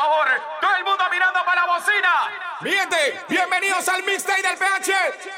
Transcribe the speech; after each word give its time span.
favor. 0.00 0.28
Todo 0.60 0.76
el 0.76 0.84
mundo 0.84 1.04
mirando 1.12 1.40
para 1.44 1.66
la 1.66 1.72
bocina. 1.74 2.12
Miente, 2.62 3.20
bienvenidos 3.28 3.86
al 3.88 4.02
mixtape 4.02 4.42
del 4.42 4.56
PH. 4.56 4.92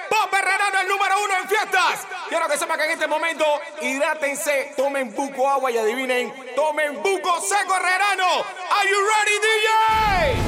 Pop 0.08 0.32
Herrerano, 0.32 0.80
el 0.82 0.88
número 0.88 1.14
uno 1.24 1.34
en 1.42 1.48
fiestas. 1.48 2.06
Quiero 2.28 2.46
que 2.46 2.56
sepan 2.56 2.78
que 2.78 2.84
en 2.84 2.90
este 2.92 3.08
momento 3.08 3.44
hidrátense, 3.80 4.72
tomen 4.76 5.12
buco 5.14 5.48
agua 5.48 5.70
y 5.72 5.78
adivinen, 5.78 6.32
tomen 6.54 7.02
buco 7.02 7.40
seco 7.40 7.74
Herrerano. 7.74 8.28
Are 8.70 8.88
you 8.90 8.98
ready, 9.14 9.36
DJ? 9.46 9.66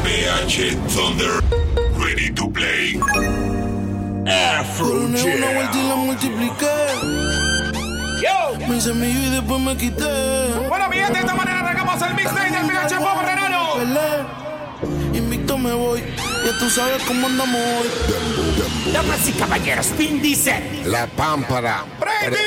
PH 0.04 0.76
Thunder, 0.94 1.34
ready 1.98 2.30
to 2.34 2.48
play. 2.52 3.00
Afro 4.26 4.86
Una 4.86 5.50
vuelta 5.50 5.76
y 5.76 5.88
la 5.88 5.94
multipliqué. 5.96 6.76
Yo. 8.22 8.66
Me 8.68 8.76
hice 8.76 8.90
y 8.92 9.30
después 9.30 9.60
me 9.60 9.76
quité. 9.76 10.68
Bueno, 10.68 10.88
mi 10.88 10.96
gente, 10.98 11.14
de 11.14 11.20
esta 11.20 11.34
manera 11.34 11.60
arrancamos 11.60 12.00
el 12.00 12.14
mixtape 12.14 12.50
del 12.50 12.66
PH 12.66 12.96
Pop 12.98 13.18
Herrerano. 13.20 13.43
Pelé, 13.76 15.18
invicto 15.18 15.58
me 15.58 15.72
voy. 15.72 16.00
Ya 16.44 16.58
tú 16.58 16.68
sabes 16.70 17.02
cómo 17.04 17.26
andamos 17.26 17.56
hoy. 17.56 17.88
Damas 18.92 19.28
y 19.28 19.32
caballeros, 19.32 19.86
Pin 19.88 20.20
dice: 20.22 20.82
La 20.84 21.06
pámpara. 21.06 21.84
¡Prendida! 21.98 22.38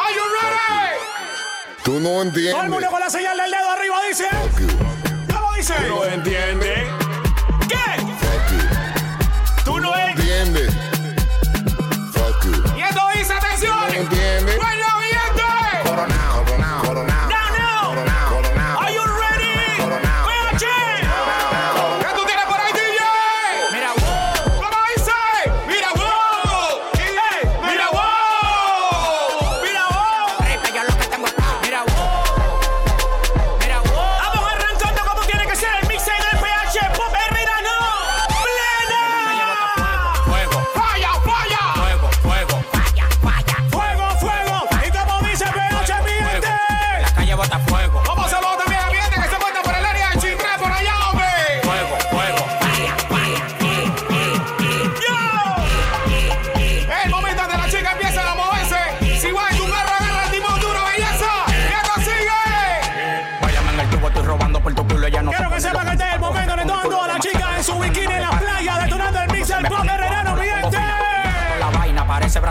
¡Are 0.00 0.14
you 0.14 0.22
ready? 0.40 1.82
Tú 1.84 2.00
no 2.00 2.22
entiendes. 2.22 2.52
Todo 2.52 2.62
el 2.62 2.70
mundo 2.70 2.88
con 2.90 3.00
la 3.00 3.10
señal 3.10 3.36
del 3.36 3.50
dedo 3.50 3.70
arriba 3.70 3.96
dice: 4.08 4.28
¿Cómo 5.32 5.54
dice? 5.54 5.74
No 5.88 6.04
entiende. 6.04 7.01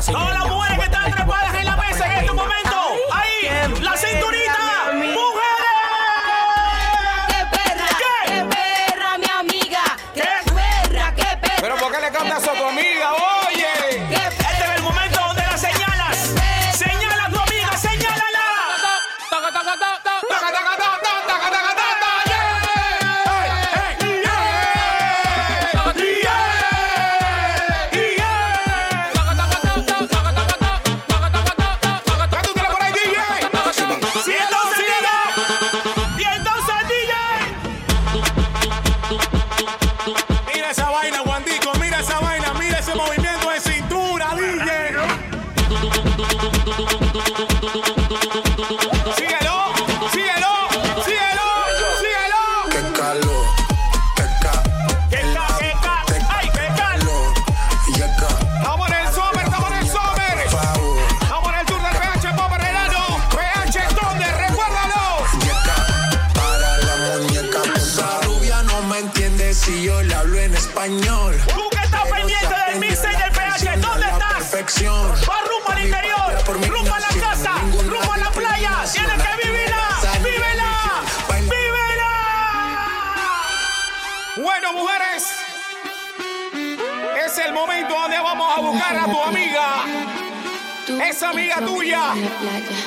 así. 0.02 0.14
Hola, 0.16 0.51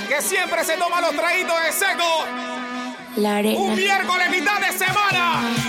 que 0.08 0.22
siempre 0.22 0.64
se 0.64 0.76
toma 0.76 1.00
los 1.00 1.12
traguitos 1.12 1.56
de 1.62 1.72
seco. 1.72 2.24
Un 3.56 3.74
miércoles 3.76 4.30
mitad 4.30 4.60
de 4.60 4.72
semana. 4.72 5.63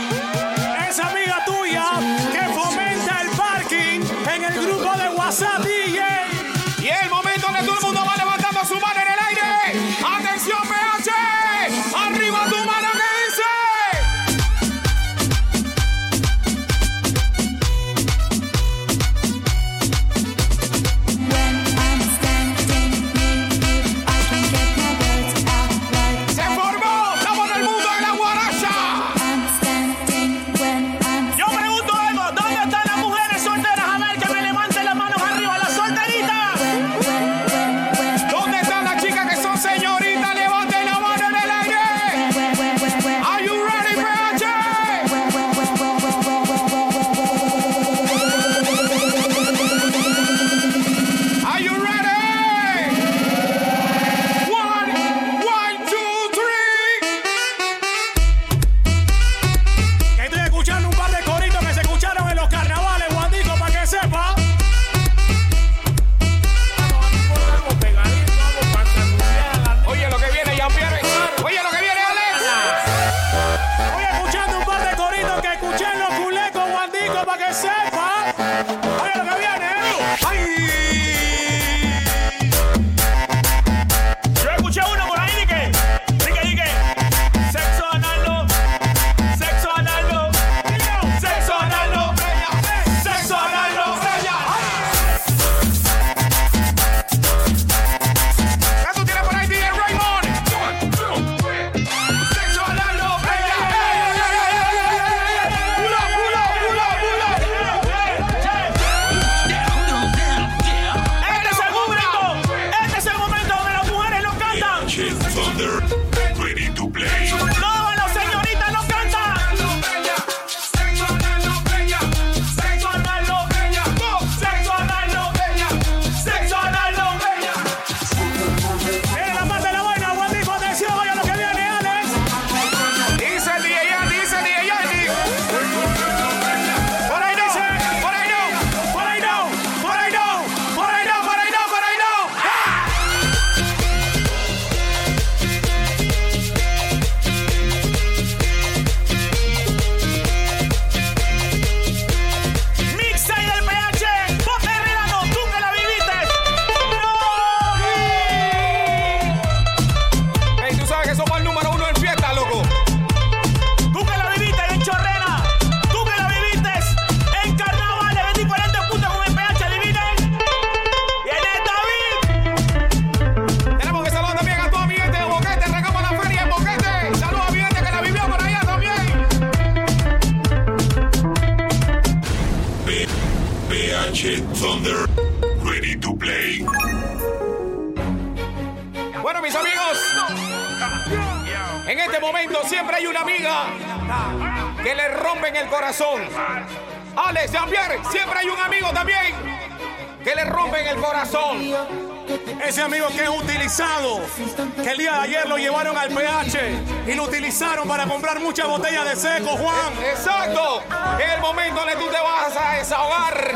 que 204.86 204.92
el 204.92 205.00
día 205.00 205.14
de 205.14 205.20
ayer 205.22 205.50
lo 205.50 205.58
llevaron 205.58 205.98
al 205.98 206.10
PH 206.10 206.60
y 207.08 207.16
lo 207.16 207.24
utilizaron 207.24 207.88
para 207.88 208.06
comprar 208.06 208.40
muchas 208.40 208.68
botellas 208.68 209.04
de 209.06 209.16
seco, 209.16 209.58
Juan. 209.58 209.94
Exacto. 210.12 210.84
Es 211.18 211.34
el 211.34 211.42
momento 211.42 211.82
en 211.82 211.90
el 211.90 211.96
que 211.96 212.04
tú 212.04 212.12
te 212.12 212.22
vas 212.22 212.56
a 212.56 212.78
desahogar 212.78 213.52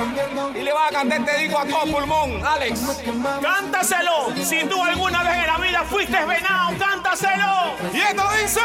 y 0.55 0.63
le 0.63 0.73
vas 0.73 0.89
a 0.89 0.91
cantar 0.91 1.19
este 1.19 1.31
te 1.31 1.37
digo 1.41 1.59
a 1.59 1.65
todo 1.65 1.81
pulmón, 1.85 2.43
Alex. 2.43 2.81
Cántaselo. 3.43 4.33
Si 4.43 4.63
tú 4.63 4.83
alguna 4.83 5.21
vez 5.21 5.35
en 5.35 5.45
la 5.45 5.57
vida 5.59 5.83
fuiste 5.83 6.25
venado, 6.25 6.71
cántaselo. 6.79 7.75
Y 7.93 7.99
esto 7.99 8.23
dice... 8.41 8.61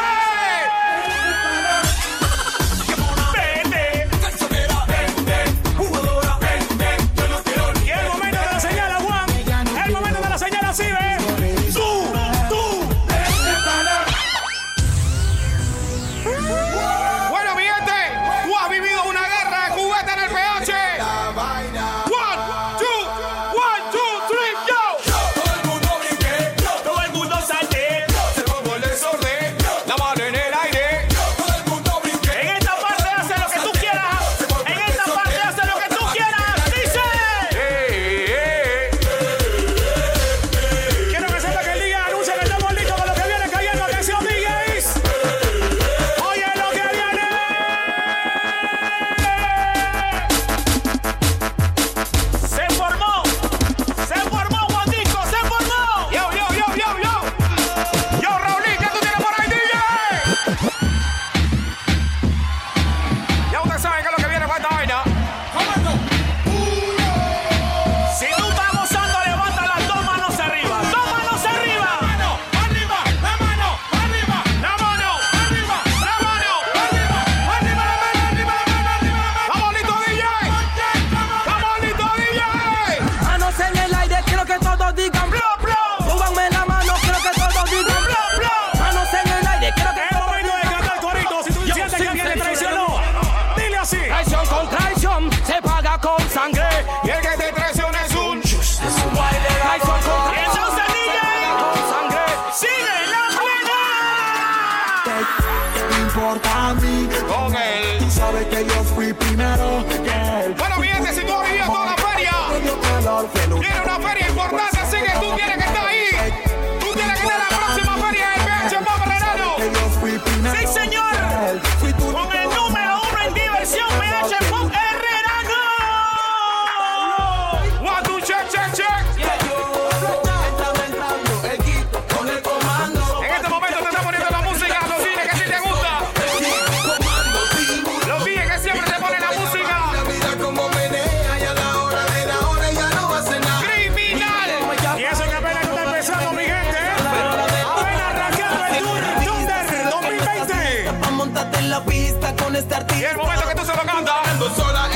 en 151.65 151.71
la 151.71 151.83
pista 151.83 152.35
con 152.35 152.55
este 152.55 152.75
artista. 152.75 153.09
El 153.09 153.17
momento 153.17 153.47
que 153.47 153.55
tú 153.55 153.65
se 153.65 153.75
lo 153.75 153.83
cantas. 153.83 154.15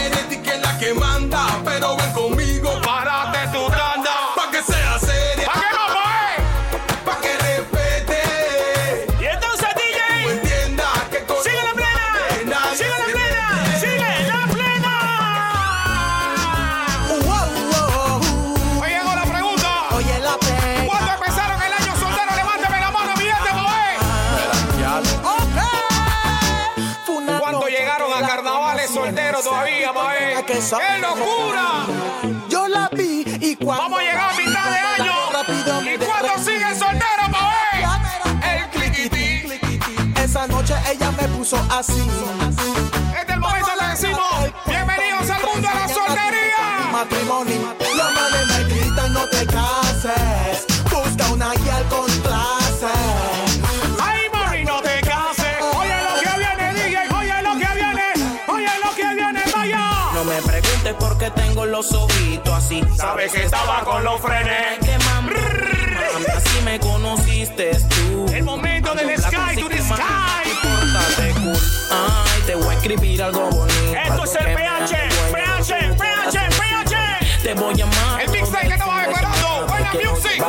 en 0.06 0.19
¡Qué 30.70 31.00
locura! 31.00 31.88
Yo 32.48 32.68
la 32.68 32.90
vi 32.90 33.24
y 33.42 33.56
cuando. 33.56 33.84
Vamos 33.86 34.00
a 34.00 34.04
llegar 34.04 34.30
a 34.30 34.38
mitad 34.38 34.70
de 34.70 34.78
año. 35.02 35.14
Y 35.82 35.98
cuando 35.98 36.44
sigue 36.44 36.76
soltero, 36.76 37.26
pa' 37.32 37.54
ver. 37.72 38.62
El 38.62 38.70
cliquití. 38.70 39.60
Esa 40.22 40.46
noche 40.46 40.76
ella 40.92 41.12
me 41.20 41.28
puso 41.30 41.58
así. 41.72 42.08
Este 43.18 43.22
es 43.22 43.30
el 43.30 43.40
momento 43.40 43.72
le 43.82 43.88
decimos: 43.88 44.22
Bienvenidos 44.68 45.30
al 45.32 45.42
mundo 45.42 45.68
de 45.68 45.76
la 45.76 45.88
soltería. 45.88 46.90
Matrimonio. 46.92 47.76
Los 47.96 48.14
males 48.14 48.48
me 48.48 48.64
gritan: 48.66 49.14
No 49.14 49.26
te 49.28 49.48
cases. 49.48 50.68
Busca 50.92 51.32
una 51.32 51.52
guía 51.54 51.78
al 51.78 51.86
contrario. 51.88 52.59
porque 61.00 61.32
tengo 61.32 61.66
los 61.66 61.92
ojitos 61.94 62.54
así. 62.54 62.84
Sabes 62.96 63.32
que 63.32 63.44
estaba 63.44 63.84
con 63.84 64.04
los 64.04 64.20
frenes. 64.22 64.80
Que 64.80 66.32
así 66.32 66.62
me 66.64 66.80
conociste 66.80 67.72
tú. 67.90 68.26
El 68.34 68.44
momento 68.44 68.94
del 68.94 69.18
sky 69.18 69.56
to 69.60 69.70
the 69.70 69.82
sky. 69.82 70.50
Pórtate 70.62 71.32
cool. 71.42 71.58
Ay, 71.92 72.42
te 72.46 72.56
voy 72.56 72.68
a 72.68 72.74
escribir 72.74 73.24
algo 73.24 73.50
bonito. 73.50 74.00
Esto 74.04 74.24
es 74.26 74.36
el 74.36 74.56
PH, 74.56 74.96
PH, 75.32 75.96
PH, 75.98 76.40
PH. 76.58 77.42
Te 77.44 77.54
voy 77.54 77.82
a 77.82 77.84
amar. 77.84 78.22
El 78.22 78.32
mixtape 78.32 78.68
que 78.68 78.74
estaba 78.74 79.04
esperando. 79.04 79.68
Buena 79.68 79.94
music. 79.94 80.44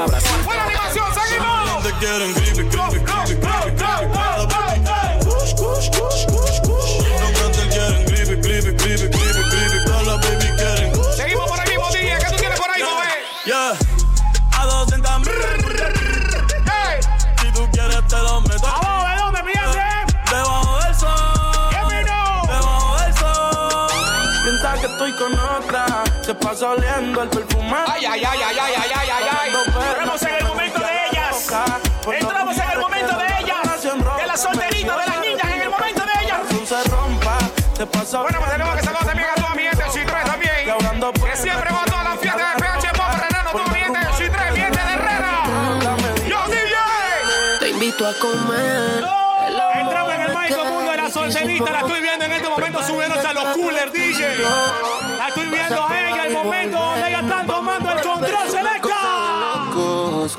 Buena 0.44 0.64
animación, 0.64 1.06
seguimos. 1.14 2.69
oliendo 26.62 27.22
el 27.22 27.28
perfume. 27.28 27.74
Ay, 27.86 28.04
ay, 28.04 28.22
ay, 28.24 28.40
ay, 28.44 28.58
ay, 28.58 28.74
ay, 28.76 28.92
ay, 28.94 29.08
ay, 29.10 29.28
ay 29.40 29.52
Entramos 29.88 30.22
en 30.22 30.34
el 30.34 30.44
momento 30.44 30.78
de 30.80 31.06
ellas. 31.10 31.52
Entramos 32.12 32.56
en 32.58 32.70
el 32.70 32.78
momento 32.78 33.16
de 33.16 33.26
ellas. 33.40 33.82
De 33.82 34.26
las 34.26 34.40
solteritas, 34.42 34.98
de 34.98 35.06
las 35.06 35.20
niñas, 35.20 35.46
en 35.52 35.62
el 35.62 35.70
momento 35.70 36.02
de 36.04 36.24
ellas. 36.24 36.40
Bueno, 38.12 38.38
pues 38.38 38.50
tenemos 38.52 38.74
que 38.76 38.82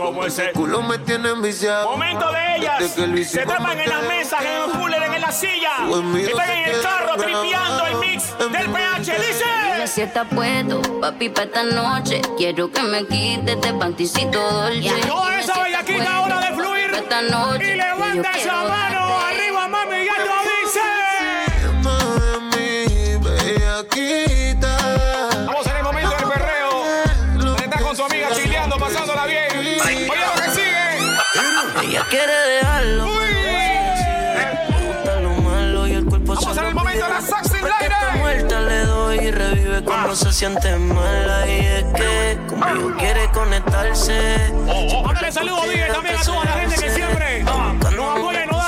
Como 0.02 0.26
ese 0.26 0.52
culo 0.52 0.82
me 0.82 0.98
tiene 0.98 1.30
enviciado. 1.30 1.92
Momento 1.92 2.32
de 2.32 2.56
ellas. 2.58 2.92
Se 3.28 3.46
trepan 3.46 3.80
en 3.80 3.90
las 3.90 4.04
mesas, 4.08 4.42
en 4.44 4.60
los 4.60 4.72
coolers, 4.78 5.06
en 5.06 5.22
la 5.22 5.32
silla. 5.32 5.72
Están 6.28 6.50
en 6.50 6.66
el 6.66 6.82
carro 6.82 7.16
tripeando 7.18 7.86
el 7.86 7.96
mix 7.98 8.36
del 8.40 8.70
PH. 8.70 9.00
Dice. 9.00 9.46
Dime 9.74 9.88
si 9.88 10.02
está 10.02 10.24
puesto, 10.26 10.82
papi, 11.00 11.30
para 11.30 11.46
esta 11.46 11.64
noche. 11.64 12.22
Quiero 12.36 12.72
que 12.72 12.82
me 12.82 13.06
quite 13.06 13.52
este 13.52 13.74
panticito 13.74 14.40
dolce. 14.40 14.90
Toda 15.08 15.40
esa 15.40 15.62
bellaquita 15.62 16.16
ahora 16.16 16.40
de 16.40 16.56
fluir. 16.56 16.92
Esta 16.96 17.22
noche, 17.22 17.74
y 17.74 17.78
levanta 17.78 18.32
esa 18.32 18.64
mano 18.64 19.20
arriba, 19.20 19.68
mami, 19.68 20.06
ya 20.06 20.18
lo 20.26 20.34
dice. 20.64 20.82
Más 21.84 22.56
de. 22.56 24.31
Quiere 32.10 32.34
dejarlo. 32.34 33.06
Malo 35.44 35.88
y 35.88 35.94
el 35.94 36.06
cuerpo 36.06 36.36
Vamos 36.36 36.58
en 36.58 36.66
el 36.66 36.74
momento 36.74 37.06
de 37.06 37.12
la 37.12 38.60
le 38.60 38.86
doy 38.86 39.18
y 39.20 39.32
revive 39.32 39.84
cuando 39.84 40.12
ah. 40.12 40.16
se 40.16 40.34
siente 40.34 40.76
mala. 40.76 41.48
Y 41.48 41.60
es 41.66 41.84
que 41.96 42.38
conmigo 42.48 42.92
ah. 42.94 42.98
quiere 43.00 43.30
conectarse. 43.32 44.36
Oh, 44.68 44.88
oh. 44.94 45.04
Mándale 45.04 45.32
saludos, 45.32 45.66
también 45.94 46.16
a 46.18 46.22
toda 46.24 46.46
la 46.46 46.52
gente 46.52 46.76
que 46.76 46.90
siempre 46.90 47.44
nos 47.44 48.18
apoya 48.18 48.44
y 48.44 48.48
nos 48.48 48.62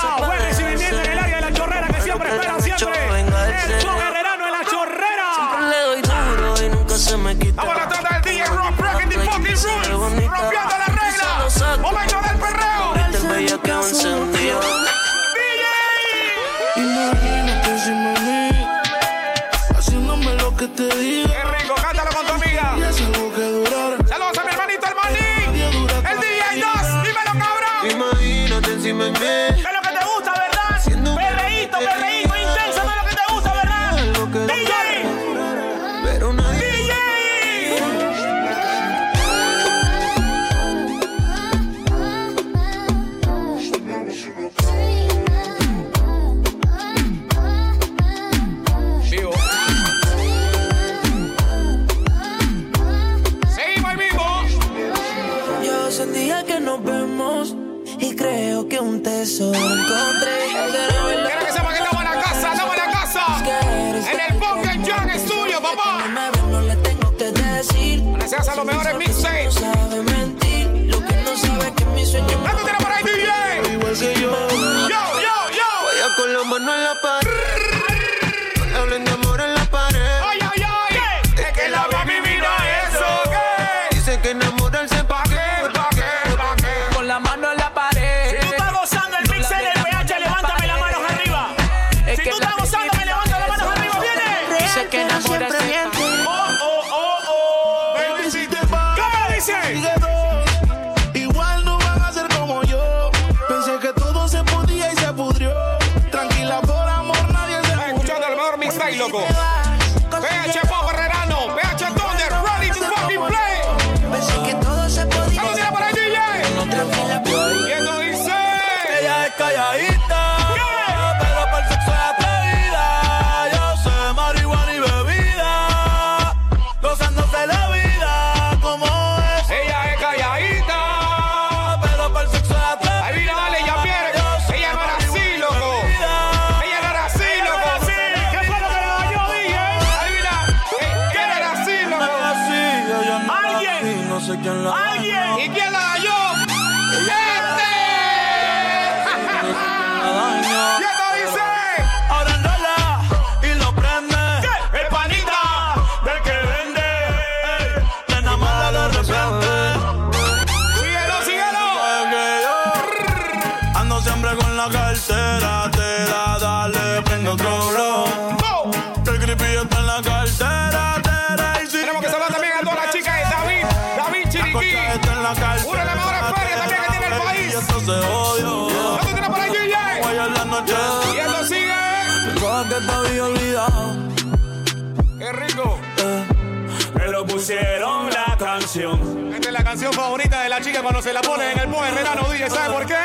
pusieron 187.44 188.10
la 188.10 188.38
canción. 188.38 189.34
Esta 189.34 189.48
es 189.50 189.54
la 189.54 189.64
canción 189.66 189.92
favorita 189.92 190.44
de 190.44 190.48
la 190.48 190.62
chica 190.62 190.82
cuando 190.82 191.02
se 191.02 191.12
la 191.12 191.20
pone 191.22 191.52
en 191.52 191.60
el 191.60 191.68
pobre 191.68 191.92
Renano 191.92 192.30
DJ. 192.30 192.50
¿Sabe 192.50 192.74
por 192.74 192.86
qué? 192.86 192.96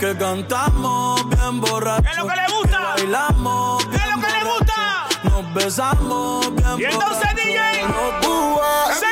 Que 0.00 0.16
cantamos 0.16 1.28
bien 1.28 1.60
borrachos. 1.60 2.10
Es 2.10 2.16
lo 2.16 2.26
que 2.26 2.34
le 2.34 2.54
gusta. 2.56 2.78
Que 2.78 3.02
bailamos. 3.02 3.86
Bien 3.90 4.00
es 4.00 4.08
lo 4.08 4.14
que 4.14 4.26
borracho. 4.28 4.44
le 4.44 4.50
gusta. 4.50 5.06
Nos 5.24 5.54
besamos 5.54 6.54
bien 6.54 6.80
Y 6.80 6.84
entonces, 6.84 7.18
borracho. 7.18 7.36
DJ. 7.44 7.82
No 7.82 9.11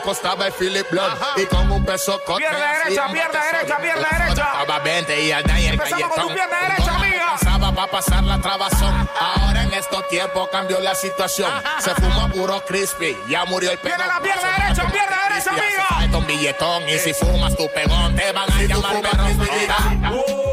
cuando 0.00 0.10
un 0.10 0.10
cuara 0.10 0.10
costaba 0.10 0.46
el 0.46 0.52
Philip 0.52 0.90
Blood 0.90 1.12
y 1.36 1.46
con 1.46 1.70
un 1.70 1.84
beso 1.84 2.20
con 2.24 2.36
Pierna 2.36 2.58
derecha, 2.84 3.08
pierna 3.12 3.44
derecha, 3.52 3.76
pierna 3.78 4.08
derecha. 4.10 4.52
Estaba 4.60 4.78
20 4.80 5.22
y 5.22 5.32
allá 5.32 5.58
en 5.58 5.64
el 5.64 5.72
Empezamos 5.74 6.08
con 6.08 6.28
tu 6.28 6.34
pierna 6.34 6.60
derecha, 6.60 6.96
amiga. 6.96 7.36
Pasaba 7.38 7.72
para 7.72 7.90
pasar 7.90 8.24
la 8.24 8.40
trabazón. 8.40 9.08
Ahora 9.18 9.62
en 9.62 9.72
estos 9.74 10.08
tiempos 10.08 10.48
cambió 10.50 10.80
la 10.80 10.94
situación. 10.94 11.50
Se 11.80 11.94
fuma 11.94 12.28
puro 12.28 12.64
crispy, 12.64 13.16
ya 13.28 13.44
murió 13.44 13.70
el 13.70 13.78
pegón. 13.78 13.98
Viene 13.98 14.12
la 14.12 14.20
pierna 14.20 14.58
derecha, 14.58 14.86
pierna 14.90 15.16
derecha, 15.28 15.50
amiga. 15.50 16.18
Un 16.18 16.26
billetón 16.26 16.88
y 16.88 16.98
si 16.98 17.14
fumas 17.14 17.56
tu 17.56 17.70
pegón 17.72 18.14
te 18.16 18.32
van 18.32 18.52
a 18.52 18.62
llamar 18.62 19.00
perro. 19.00 20.49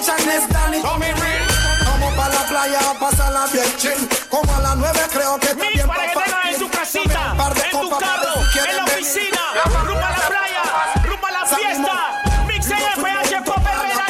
Voy 0.00 0.08
a 0.08 0.16
demolition 0.16 0.30
es 0.30 0.48
Danny. 0.48 0.82
Tommy 0.82 1.06
Reed. 1.06 1.46
Vamos 1.84 2.14
para 2.14 2.34
la 2.34 2.40
playa 2.46 2.78
a 2.90 2.94
pasarla 2.94 3.46
bien 3.52 3.76
chill. 3.76 4.08
Como 4.28 4.54
a 4.54 4.60
las 4.60 4.76
nueve 4.76 5.00
creo 5.12 5.38
que 5.38 5.46
está 5.46 5.64
Mix 5.64 5.74
bien 5.74 5.86
para 5.86 6.06
que 6.06 6.20
tengas 6.20 6.46
en 6.46 6.58
tu 6.58 6.70
casita, 6.70 7.34
en 7.64 7.80
tu 7.80 7.90
carro, 7.98 8.34
en 8.68 8.76
la 8.76 8.84
oficina, 8.84 9.40
rumba 9.84 10.08
a 10.08 10.10
la 10.10 10.26
playa, 10.28 10.62
rumba 11.04 11.28
a 11.28 11.32
la 11.32 11.46
fiesta. 11.46 12.22
Mix 12.46 12.70
en 12.70 12.78
el 12.78 13.02
PH 13.02 13.44
Pop 13.44 13.58
Herrera. 13.58 14.06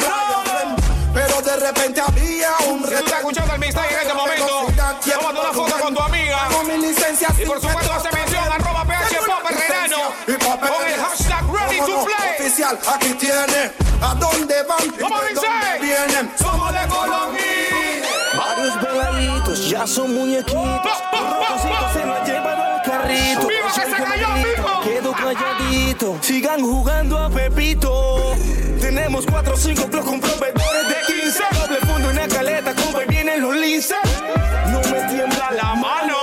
Pero 1.13 1.41
de 1.41 1.55
repente 1.57 2.01
había 2.01 2.51
un 2.69 2.83
Si 2.83 2.89
tú 2.89 2.95
estás 2.95 3.19
escuchando 3.19 3.53
el 3.53 3.59
mixtape 3.59 3.93
en 3.93 3.99
este 3.99 4.13
momento, 4.13 4.67
tómate 4.75 5.39
una 5.39 5.53
foto 5.53 5.79
con 5.79 5.93
tu 5.93 6.01
amiga. 6.01 6.47
Con 6.51 6.67
mi 6.67 6.77
licencia 6.77 7.27
Y 7.37 7.45
por 7.45 7.59
supuesto 7.59 7.93
hace 7.93 8.11
mención 8.11 8.43
arroba 8.51 8.85
PH 8.85 9.17
Pop 9.25 9.51
Herrerano 9.51 10.11
con 10.25 10.87
el 10.87 10.99
hashtag 10.99 11.43
ready 11.51 11.79
to 11.79 12.05
play. 12.05 12.35
Oficial, 12.39 12.79
aquí 12.87 13.13
tiene. 13.15 13.80
¿A 14.01 14.15
dónde 14.15 14.55
van? 14.63 14.85
¿Y 14.85 14.99
¿Cómo 14.99 15.19
de 15.21 15.29
dice? 15.29 15.41
dónde 15.45 15.79
vienen? 15.85 16.31
Somos 16.37 16.73
de 16.73 16.87
Colombia. 16.87 17.43
Varios 18.37 18.75
peladitos 18.77 19.69
ya 19.69 19.85
son 19.87 20.13
muñequitos. 20.15 20.55
Rocositos 21.11 21.93
se 21.93 22.05
la 22.05 22.23
llevan 22.23 22.59
al 22.59 22.81
carrito. 22.81 23.47
¡Viva 23.47 23.67
que 23.73 23.81
se 23.81 24.03
cayó, 24.03 24.27
mijo! 24.37 24.81
Quedo 24.83 25.11
calladito. 25.13 26.17
Sigan 26.21 26.61
jugando 26.61 27.17
a 27.17 27.29
Pepito. 27.29 28.35
Tenemos 28.79 29.25
cuatro 29.25 29.53
o 29.53 29.57
cinco 29.57 29.85
blogs 29.87 30.07
con 30.07 30.19
proveedores 30.19 30.87
de 30.87 31.13
15. 31.13 31.43
Doble 31.61 31.77
fondo 31.85 32.09
en 32.09 32.15
la 32.15 32.27
caleta, 32.27 32.73
compa, 32.73 33.03
y 33.03 33.07
vienen 33.07 33.41
los 33.41 33.55
linces. 33.55 33.97
No 34.67 34.79
me 34.89 34.99
tiembla 35.13 35.51
la 35.51 35.75
mano. 35.75 36.15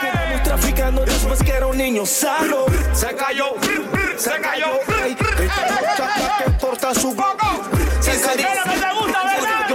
Quedamos 0.00 0.42
traficando 0.44 1.04
después 1.04 1.42
que 1.42 1.50
era 1.52 1.66
un 1.66 1.76
niño 1.76 2.06
sano. 2.06 2.65
Porta 6.86 7.00
su 7.00 7.10
Es 8.10 8.22
lo 8.22 8.32
que 8.32 8.78
te 8.78 8.92
gusta, 8.94 9.24
¿verdad? 9.24 9.68
Lo 9.68 9.74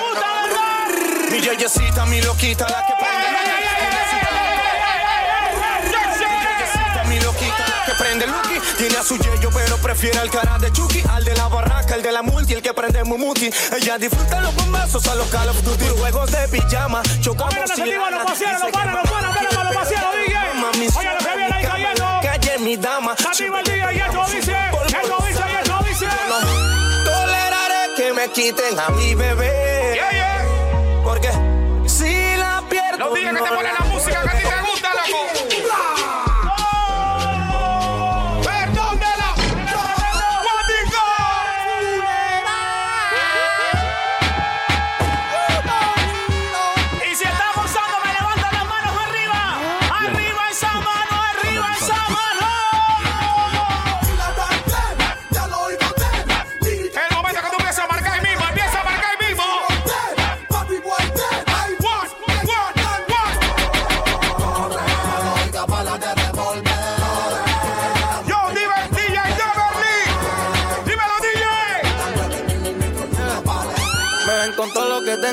gusta, 0.00 0.26
¿verdad? 0.42 1.30
Mi 1.30 1.40
yeyecita, 1.40 2.06
mi 2.06 2.20
loquita, 2.22 2.66
la 2.68 2.86
que 2.86 2.94
prende 7.98 8.26
Lucky. 8.26 8.60
Tiene 8.78 8.96
a 8.96 9.02
su 9.02 9.16
yeyo, 9.16 9.50
pero 9.52 9.76
prefiere 9.78 10.18
al 10.18 10.30
cara 10.30 10.58
de 10.58 10.72
Chucky. 10.72 11.02
Al 11.08 11.24
de 11.24 11.34
la 11.34 11.48
barraca, 11.48 11.94
el 11.94 12.02
de 12.02 12.12
la 12.12 12.22
multi, 12.22 12.54
el 12.54 12.62
que 12.62 12.72
prende 12.72 13.04
Mumuti. 13.04 13.50
Ella 13.76 13.98
disfruta 13.98 14.40
los 14.40 14.54
bombazos 14.54 15.06
a 15.06 15.14
los 15.14 15.28
Call 15.28 15.48
of 15.48 15.62
Duty. 15.62 15.84
Juegos 15.98 16.30
de 16.30 16.48
pijama, 16.48 17.02
chocamos 17.20 17.54
Mira, 17.54 17.66
y 17.66 17.68
nos 17.68 17.78
activan 17.78 18.00
los 18.00 18.10
lana, 18.10 18.24
paseros, 18.24 18.54
dice 18.54 18.64
los 18.64 18.72
panas, 18.72 18.94
que 18.94 19.00
los 19.00 19.10
panas, 19.10 19.40
mira 19.40 19.50
para 19.50 19.64
los 19.64 19.74
paseros, 19.74 20.14
DJ. 20.26 20.54
Mami, 20.54 20.88
Oye, 20.96 21.10
lo 21.12 21.18
que 21.18 21.36
viene 21.36 21.54
ahí 21.54 21.64
cayendo. 21.64 22.04
Calle 22.22 22.58
mi 22.58 22.76
dama. 22.76 23.12
Activa 23.12 23.60
el 23.60 23.66
DJ 23.66 23.94
y 23.94 24.00
esto 24.00 24.24
dice, 24.32 24.56
dice 25.94 26.04
y 26.04 26.08
esto 26.08 26.40
dice. 26.40 26.52
No 26.52 27.04
toleraré 27.04 27.94
que 27.96 28.12
me 28.12 28.28
quiten 28.30 28.78
a 28.78 28.88
mi 28.90 29.14
bebé. 29.14 29.92
Yeah, 29.94 30.10
yeah. 30.10 31.02
Porque 31.04 31.30
si 31.86 32.36
la 32.36 32.62
pierdo. 32.68 32.98
Los 32.98 33.14
días 33.14 33.32
que 33.32 33.40
te 33.42 33.50
no 33.50 33.56
ponen 33.56 33.74
la 33.74 33.83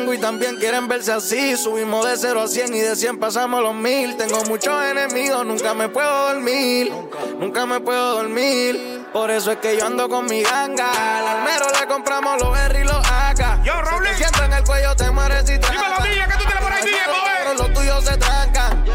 tengo 0.02 0.14
y 0.14 0.18
también 0.18 0.56
quieren 0.58 0.88
verse 0.88 1.12
así. 1.12 1.56
Subimos 1.56 2.06
de 2.06 2.18
0 2.18 2.42
a 2.42 2.48
100 2.48 2.74
y 2.74 2.80
de 2.80 2.96
100 2.96 3.20
pasamos 3.20 3.60
a 3.60 3.64
los 3.64 3.76
1000. 3.76 4.18
Tengo 4.18 4.44
muchos 4.46 4.84
enemigos, 4.84 5.46
nunca 5.46 5.74
me 5.74 5.90
puedo 5.90 6.34
dormir. 6.34 6.92
Nunca 7.40 7.66
me 7.66 7.80
puedo 7.80 8.16
dormir. 8.16 9.06
Por 9.14 9.30
eso 9.30 9.52
es 9.52 9.58
que 9.58 9.78
yo 9.78 9.86
ando 9.86 10.10
con 10.10 10.26
mi 10.26 10.42
ganga. 10.42 11.20
Al 11.20 11.28
almero 11.28 11.66
le 11.80 11.88
compramos 11.88 12.42
los 12.42 12.58
R 12.58 12.80
y 12.80 12.84
los 12.84 12.96
AK. 12.96 13.64
Yo, 13.64 13.80
Raulín. 13.82 14.14
Si 14.14 14.24
te 14.24 14.24
siento 14.24 14.44
en 14.44 14.54
el 14.54 14.64
cuello, 14.64 14.96
te 14.96 15.12
mueres 15.12 15.44
y 15.44 15.60
te 15.60 15.70
Dímelo, 15.70 15.96
DJ, 16.02 16.26
¿qué 16.28 16.34
tú 16.34 16.46
tienes 16.46 16.64
por 16.64 16.74
ahí, 16.74 16.84
DJ? 16.84 16.98
Pero 17.38 17.54
los 17.54 17.74
tuyos 17.74 18.06
se 18.06 18.18
trancan. 18.18 18.86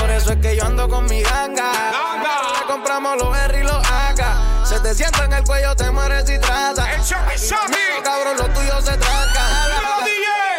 Por 0.00 0.10
eso 0.10 0.32
es 0.32 0.36
que 0.38 0.56
yo 0.56 0.64
ando 0.64 0.88
con 0.88 1.06
mi 1.06 1.22
ganga. 1.22 1.72
Ganga. 1.72 2.60
Le 2.60 2.66
compramos 2.66 3.16
los 3.16 3.38
R 3.38 3.60
y 3.60 3.62
los 3.62 3.90
AK. 3.90 4.66
Se 4.66 4.80
te 4.80 4.94
sienta 4.94 5.24
en 5.24 5.32
el 5.32 5.44
cuello, 5.44 5.74
te 5.74 5.90
mueres 5.90 6.28
y 6.28 6.38
trazas. 6.38 6.86
El. 7.10 8.02
Cabrón, 8.02 8.36
los 8.36 8.52
tuyos 8.52 8.84
se 8.84 8.96
trancan. 8.96 9.83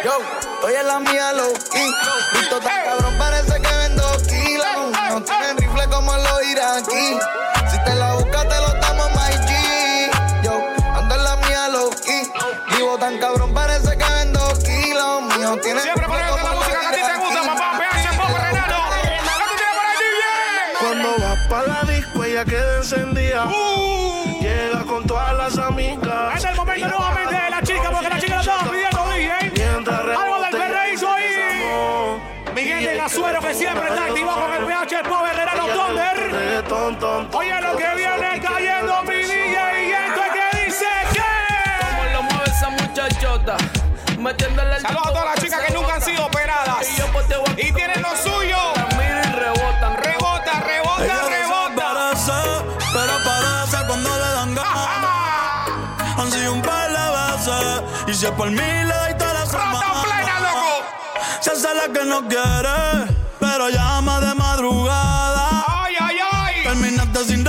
Yo, 0.06 0.12
estoy 0.54 0.74
en 0.74 0.86
la 0.86 1.00
mía 1.00 1.32
low 1.32 1.52
key. 1.72 1.90
Visto 2.34 2.60
tan 2.60 2.84
cabrón, 2.84 3.18
parece 3.18 3.55
Saludos 44.26 44.82
a 44.82 45.12
todas 45.12 45.24
las 45.24 45.44
chicas 45.44 45.62
que 45.62 45.72
nunca 45.72 45.94
han 45.94 46.02
sido 46.02 46.26
operadas. 46.26 46.84
Y, 47.56 47.72
tienen 47.72 48.02
lo 48.02 48.16
suyo. 48.16 48.58
Mira 48.98 49.22
y 49.24 49.32
rebotan, 49.32 49.96
rebota, 50.02 50.60
rebota, 50.66 51.04
Ella 51.04 51.22
rebota. 51.28 51.92
Parece, 51.94 52.32
pero 52.92 53.12
parece 53.24 53.86
cuando 53.86 54.10
le 54.10 54.32
dan 54.32 54.54
ganas. 54.56 54.88
han 56.18 56.32
sido 56.32 56.54
un 56.54 56.62
par 56.62 56.90
de 56.90 56.98
veces. 56.98 57.82
Y 58.08 58.14
si 58.14 58.26
por 58.32 58.50
mí 58.50 58.56
le 58.56 58.94
doy 58.94 59.14
toda 59.16 59.32
la 59.32 59.46
semana. 59.46 60.02
plena, 60.02 60.40
loco! 60.40 60.86
Se 61.40 61.50
hace 61.52 61.74
la 61.74 61.92
que 61.92 62.04
no 62.04 62.26
quiere, 62.26 63.14
pero 63.38 63.68
llama 63.68 64.18
de 64.18 64.34
madrugada. 64.34 65.86
Terminaste 66.64 67.24
sin 67.26 67.44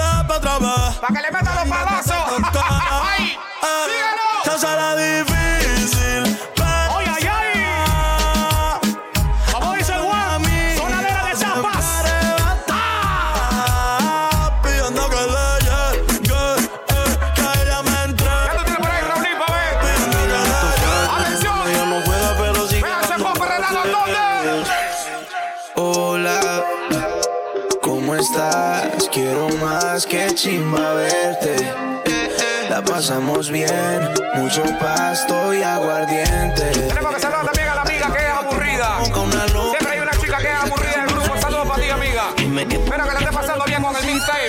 pasamos 32.97 33.51
bien. 33.51 34.09
Mucho 34.33 34.63
pasto 34.79 35.53
y 35.53 35.61
aguardiente. 35.61 36.63
Tenemos 36.87 37.13
que 37.13 37.21
saludar 37.21 37.45
también 37.45 37.67
a 37.67 37.75
la 37.75 37.81
amiga 37.83 38.11
que 38.11 38.23
es 38.23 38.29
aburrida. 38.31 39.03
Siempre 39.03 39.91
hay 39.91 39.99
una 39.99 40.11
chica 40.19 40.37
que 40.39 40.47
es 40.47 40.55
aburrida 40.55 41.05
del 41.05 41.07
grupo. 41.13 41.37
Saludos 41.39 41.67
para 41.67 41.83
ti, 41.83 41.89
amiga. 41.91 42.23
Espero 42.35 43.07
que 43.07 43.13
la 43.13 43.19
esté 43.19 43.31
pasando 43.31 43.65
bien 43.65 43.83
con 43.83 43.95
el 43.95 44.03
mixtape. 44.03 44.47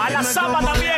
A 0.00 0.10
la 0.10 0.24
zapa 0.24 0.60
también. 0.60 0.97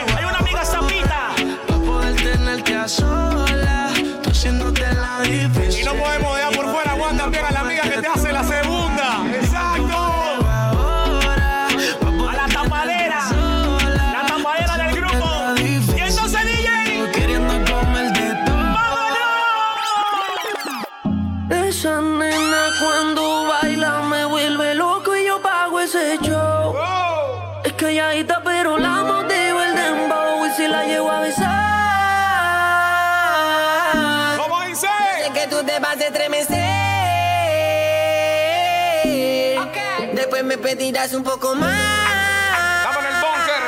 tú 35.51 35.63
te 35.65 35.79
vas 35.81 36.01
a 36.01 36.07
estremecer. 36.07 36.57
Okay. 39.59 40.13
Después 40.15 40.45
me 40.45 40.57
pedirás 40.57 41.13
un 41.13 41.25
poco 41.25 41.55
más. 41.57 41.75
Estamos 42.79 43.05
en 43.05 43.15
el 43.15 43.21
bunker. 43.21 43.63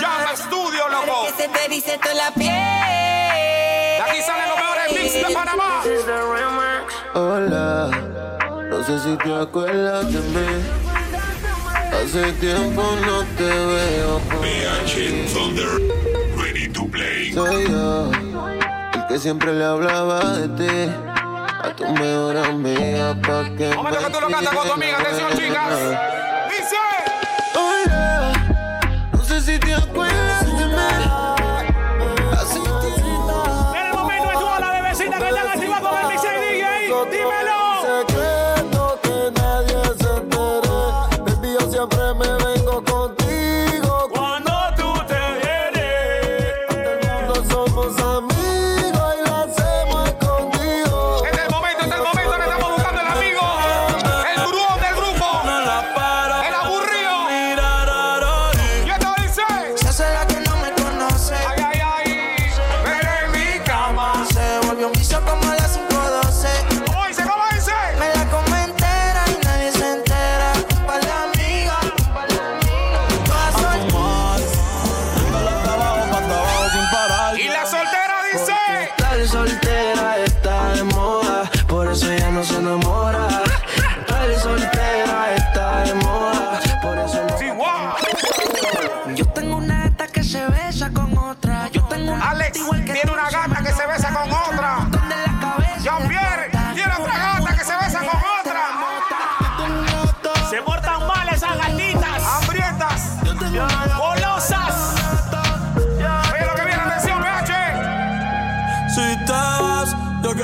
Llama 0.00 0.32
estudio, 0.32 0.88
loco. 0.88 1.26
Que 1.26 1.42
se 1.42 1.48
te 1.48 1.68
dice 1.68 1.98
toda 1.98 2.14
la 2.14 2.30
piel. 2.32 2.52
De 2.52 4.02
aquí 4.02 4.22
salen 4.22 4.48
los 4.50 4.58
mejores 4.58 4.92
mix 4.92 5.14
de 5.14 5.34
Panamá. 5.34 5.82
Hola, 7.14 7.90
no 8.70 8.84
sé 8.84 8.98
si 9.00 9.16
te 9.16 9.34
acuerdas 9.34 10.12
de 10.12 10.20
mí. 10.20 10.46
Hace 11.92 12.32
tiempo 12.32 12.82
no 13.06 13.24
te 13.38 13.44
veo. 13.44 14.20
Thunder, 15.32 15.80
ready 16.36 16.68
to 16.68 16.86
play. 16.86 17.32
Soy 17.32 17.68
yo 17.68 18.35
que 19.16 19.22
siempre 19.22 19.54
le 19.54 19.64
hablaba 19.64 20.20
de 20.36 20.48
ti. 20.48 20.92
A 21.62 21.74
tu 21.74 21.88
mejor 21.88 22.36
amiga, 22.36 23.14
pa' 23.22 23.48
que. 23.56 23.74
Momento 23.74 23.98
que 23.98 24.10
tú 24.10 24.20
lo 24.20 24.28
cantas 24.28 24.54
con 24.54 24.66
tu 24.68 24.74
amiga, 24.74 24.98
atención, 24.98 25.30
chicas. 25.30 25.70
Dice. 26.50 26.95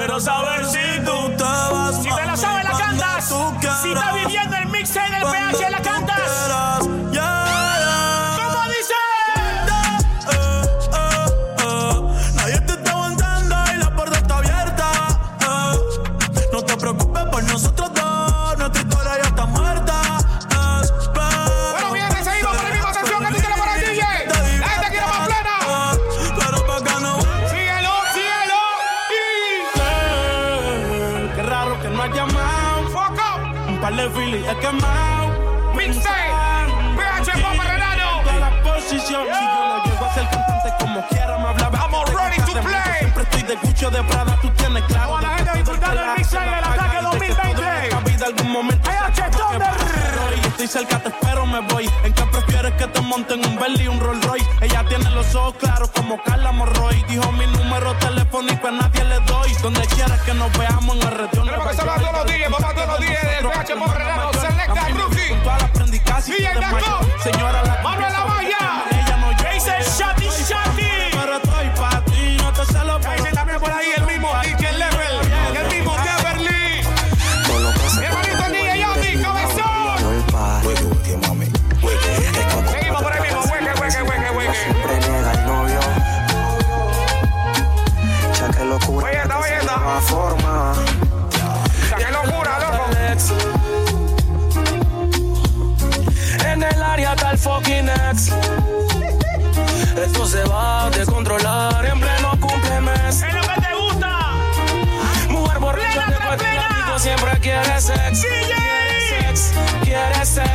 Quiero 0.04 0.18
saber 0.18 0.66
si 0.66 1.00
tú 1.04 1.30
te 1.36 1.44
vas. 1.44 2.02
Si 2.02 2.08
te 2.08 2.26
la 2.26 2.36
sabes, 2.36 2.64
la 2.64 2.76
cantas. 2.76 3.32
Si 3.82 3.88
estás 3.88 4.14
viviendo 4.14 4.56
el 4.56 4.66
mix 4.70 4.96
en 4.96 5.14
el 5.14 5.22
PH, 5.22 5.70
la 5.70 5.81
Gucci 43.62 43.86
de 43.86 44.02
Prada, 44.04 44.38
tú 44.40 44.48
tienes 44.50 44.82
claro. 44.84 45.12
Vamos 45.12 45.24
a 45.24 45.30
la 45.30 45.36
gente 45.36 45.52
disfrutando 45.58 46.00
el 46.02 46.18
mix 46.18 46.32
y 46.32 46.36
el 46.36 46.64
ataque 46.64 46.98
2020. 47.02 48.10
vida 48.10 48.26
algún 48.26 48.52
momento. 48.52 48.90
Y 50.34 50.46
estoy 50.46 50.66
cerca, 50.66 50.98
te 50.98 51.08
espero, 51.08 51.46
me 51.46 51.60
voy. 51.60 51.90
¿En 52.04 52.12
qué 52.12 52.22
prefieres 52.24 52.72
que 52.74 52.86
te 52.86 53.00
monten 53.00 53.44
un 53.44 53.58
Bentley 53.58 53.84
y 53.84 53.88
un 53.88 54.00
Rolls 54.00 54.24
Royce? 54.24 54.46
Ella 54.60 54.84
tiene 54.88 55.10
los 55.10 55.34
ojos 55.34 55.54
claros 55.58 55.90
como 55.90 56.22
Carla 56.22 56.52
Morroy. 56.52 57.04
Dijo 57.08 57.30
mi 57.32 57.46
número 57.46 57.94
telefónico, 57.96 58.68
a 58.68 58.70
nadie 58.70 59.04
le 59.04 59.20
doy. 59.20 59.52
Donde 59.62 59.86
quieras 59.88 60.20
que 60.22 60.34
nos 60.34 60.52
veamos 60.58 60.96
en 60.96 61.02
el 61.02 61.14
retorno. 61.14 61.52
Pero 61.52 61.68
que 61.68 61.76
se 61.76 61.84
va 61.84 61.96
todos 61.96 62.12
los 62.12 62.26
días, 62.26 62.50
vamos 62.50 62.70
a 62.70 62.74
todos 62.74 62.88
los 62.88 63.00
días. 63.00 63.24
El 63.38 63.46
PH 63.48 63.74
Morrerano, 63.76 64.32
Selecta 64.32 64.88
Rookie. 64.88 65.32
DJ 66.24 66.54
Naco. 66.60 67.01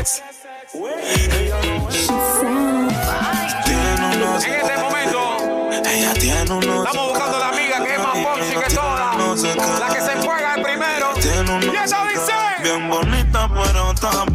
Sex. 0.07 0.71
Tiene 3.65 4.15
unos 4.15 4.45
En 4.45 4.53
este 4.53 4.77
momento, 4.77 5.37
Ella 5.89 6.13
tiene 6.13 6.51
unos 6.51 6.87
estamos 6.87 7.09
buscando 7.09 7.39
la 7.39 7.49
amiga 7.49 7.83
que 7.83 7.93
es 7.93 7.99
más 7.99 8.17
ponchi 8.17 8.55
que 8.55 8.75
todas. 8.75 9.79
La 9.79 9.87
que 9.93 10.01
se 10.01 10.15
juega 10.25 10.55
el 10.55 10.63
primero. 10.63 11.13
Y 11.61 11.75
eso 11.75 11.97
dice. 12.09 12.33
Bien 12.63 12.89
bonita, 12.89 13.49
pero 13.53 13.91
está 13.91 14.25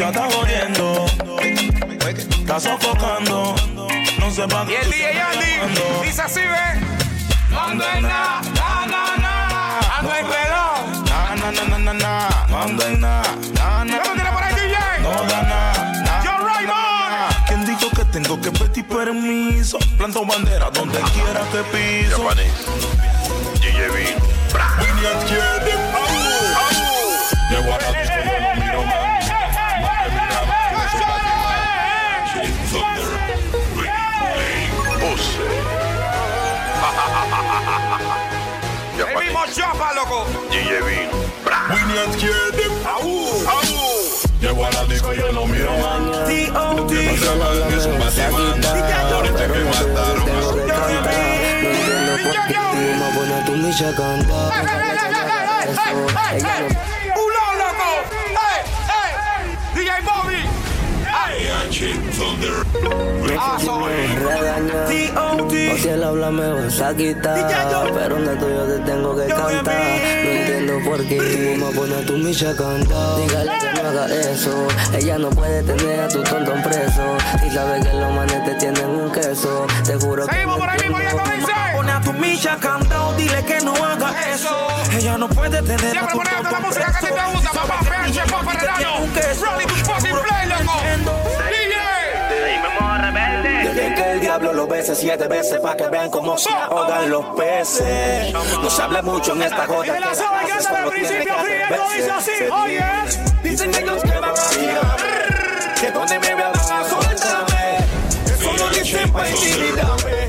chucha 0.00 0.08
está 0.08 0.30
jodiendo. 0.30 1.06
Está 2.40 2.60
sofocando. 2.60 3.54
No 4.18 4.30
sé 4.30 4.48
pa' 4.48 4.64
Y 4.68 4.74
el 4.74 4.90
DJ 4.90 5.20
Andy 5.20 6.06
dice 6.06 6.22
así, 6.22 6.40
ve. 6.40 6.80
No 7.50 7.60
ando 7.60 7.84
en 7.84 8.02
nada, 8.02 8.40
na, 8.54 8.86
na, 8.86 9.16
na. 9.18 9.80
Ando 9.98 10.14
en 10.14 10.26
reloj. 10.26 11.04
Na, 11.04 11.36
na, 11.36 11.52
na, 11.52 11.64
na, 11.64 11.78
na, 11.78 11.92
na. 11.92 12.46
No 12.48 12.62
ando 12.62 12.86
en 12.86 13.00
nada. 13.00 13.34
Na, 13.54 13.84
na, 13.84 13.92
¿Qué 13.92 14.08
tú 14.08 14.14
tienes 14.14 14.32
por 14.32 14.42
ahí, 14.42 14.54
DJ? 14.54 14.76
No 15.02 15.10
da 15.24 15.42
nada. 15.42 15.92
na, 16.02 16.38
Raymond. 16.38 16.68
na. 17.10 17.44
¿Quién 17.46 17.66
dijo 17.66 17.90
que 17.90 18.04
tengo 18.06 18.40
que 18.40 18.50
pedir 18.52 18.86
permiso? 18.86 19.78
Planto 19.98 20.24
bandera 20.24 20.70
donde 20.70 20.98
quiera 21.12 21.42
que 21.52 21.62
piso. 21.72 22.26
Vine 24.80 25.08
aquí 25.08 25.34
de 25.34 25.59
loco. 40.00 40.26
Vine 40.50 42.00
aquí 42.08 42.26
de 42.26 42.66
Llego 44.40 44.64
a 44.64 44.70
la 44.70 44.84
disco, 44.86 45.12
yo 45.12 45.30
no 45.32 45.46
miro 45.46 45.70
más. 45.78 46.00
No 46.00 46.18
se 46.88 47.36
van, 47.36 47.72
eso 47.72 47.90
me 47.90 48.04
activan. 48.04 48.64
Ahorita 49.12 49.46
que 49.46 49.64
mataron. 49.64 50.24
Que 50.24 50.30
cantar. 50.66 51.14
No 51.62 51.70
entiendo 51.70 52.12
por 52.24 52.36
qué 52.48 52.54
tú 52.70 52.80
me 52.98 53.08
pones 53.14 53.44
tu 53.44 53.52
micha 53.52 53.88
a 53.88 53.94
cantar. 53.94 54.50
Ah, 61.82 63.56
regaña. 63.58 65.32
O 65.34 65.78
si 65.78 65.88
él 65.88 66.04
habla 66.04 66.30
me 66.30 66.52
vas 66.52 66.80
a 66.80 66.94
quitar. 66.94 67.90
Pero 67.94 68.16
donde 68.16 68.36
tú 68.36 68.46
yo 68.48 68.64
te 68.64 68.78
tengo 68.80 69.16
que 69.16 69.26
cantar. 69.26 69.64
No 69.64 70.30
entiendo 70.30 70.78
por 70.84 71.06
qué 71.06 71.16
tú 71.16 71.64
me 71.64 71.72
pones 71.72 72.06
tu 72.06 72.12
micha 72.18 72.50
a 72.50 72.56
cantar. 72.56 73.16
Dígale 73.16 73.52
que 73.58 73.82
no 73.82 73.88
haga 73.88 74.06
eso. 74.14 74.68
Ella 74.94 75.18
no 75.18 75.30
puede 75.30 75.62
tener 75.62 76.00
a 76.00 76.08
tu 76.08 76.22
tonto 76.22 76.52
preso. 76.62 77.16
Y 77.46 77.50
sabe 77.50 77.80
que 77.80 77.92
los 77.94 78.12
manes 78.12 78.44
te 78.44 78.54
tienen 78.56 78.86
un 78.86 79.10
queso. 79.10 79.66
Te 79.84 79.94
juro 79.94 80.26
que. 80.26 80.32
Seguimos 80.32 80.58
por 80.58 80.68
ahí 80.68 80.78
dice. 80.78 81.52
Pone 81.74 81.92
a 81.92 82.00
tu 82.02 82.12
micha 82.12 82.56
cantado, 82.58 83.14
dile 83.14 83.42
que 83.44 83.60
no 83.60 83.74
haga 83.82 84.12
eso. 84.30 84.54
Ella 84.92 85.16
no 85.16 85.28
puede 85.28 85.62
tener 85.62 85.86
a 85.86 85.90
Siempre 85.90 86.12
tu 86.12 86.18
tonto 86.18 86.50
la 86.50 86.60
música 86.60 86.92
que 86.92 86.98
a 86.98 87.00
ti 87.00 87.06
te 87.06 87.32
gusta, 87.32 87.52
papá. 87.52 87.80
PH, 87.80 88.30
papá, 88.30 88.52
Renano. 88.52 88.90
Ready 89.60 89.69
diablo 94.30 94.52
lo 94.52 94.66
bese 94.68 94.94
siete 94.94 95.26
veces 95.26 95.58
para 95.58 95.76
que 95.76 95.88
vean 95.88 96.08
cómo 96.08 96.38
se 96.38 96.50
ahogan 96.50 97.10
los 97.10 97.24
peces. 97.36 98.32
No 98.32 98.70
se 98.70 98.82
habla 98.82 99.02
mucho 99.02 99.32
en 99.32 99.42
esta 99.42 99.66
joda. 99.66 99.82
Que 99.82 100.00
la 100.00 100.14
sabe 100.14 100.46
que 100.46 100.52
hasta 100.52 100.84
el 100.84 100.90
principio 100.90 101.34
friendo 101.42 101.84
dice 101.96 102.10
así, 102.10 102.30
oye. 102.52 102.84
Dicen 103.42 103.74
ellos 103.74 104.02
que 104.02 104.18
van 104.20 104.30
a 104.30 104.54
ir, 104.54 105.80
que 105.80 105.90
donde 105.90 106.18
me 106.20 106.34
vean 106.34 106.52
van 106.52 106.72
a 106.72 106.88
soltarme. 106.88 107.78
Eso 108.26 108.52
lo 108.56 108.70
dicen 108.70 109.12
para 109.12 109.30
intimidarme. 109.30 110.28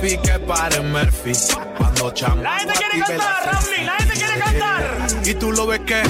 Murphy, 0.00 0.16
que 0.16 0.38
pare 0.38 0.80
Murphy. 0.80 1.32
La 1.98 2.58
gente 2.60 2.74
quiere 2.74 3.00
cantar, 3.00 3.44
Ramli, 3.44 3.84
la 3.84 3.92
gente 3.96 4.14
quiere 4.14 4.38
cantar. 4.38 5.08
Y 5.24 5.34
tú 5.34 5.50
lo 5.50 5.66
ves 5.66 5.80
que. 5.80 6.00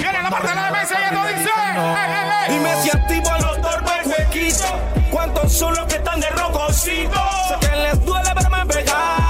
Viene 0.00 0.22
la 0.22 0.28
parte 0.28 0.48
de 0.48 0.54
la 0.56 0.70
mesa 0.72 0.96
y 1.08 1.14
lo 1.14 1.26
dice. 1.28 1.50
Ey. 2.48 2.58
Dime 2.58 2.82
si 2.82 2.90
activo 2.90 3.30
a 3.30 3.38
los 3.38 3.62
torpes 3.62 4.06
huequitos. 4.06 4.74
¿Cuántos 5.12 5.52
son 5.52 5.76
los 5.76 5.86
que 5.86 5.94
están 5.94 6.18
de 6.18 6.28
rococito? 6.30 7.20
Sé 7.48 7.66
que 7.68 7.76
les 7.76 8.04
duele 8.04 8.28
verme 8.34 8.66
pegado. 8.66 9.23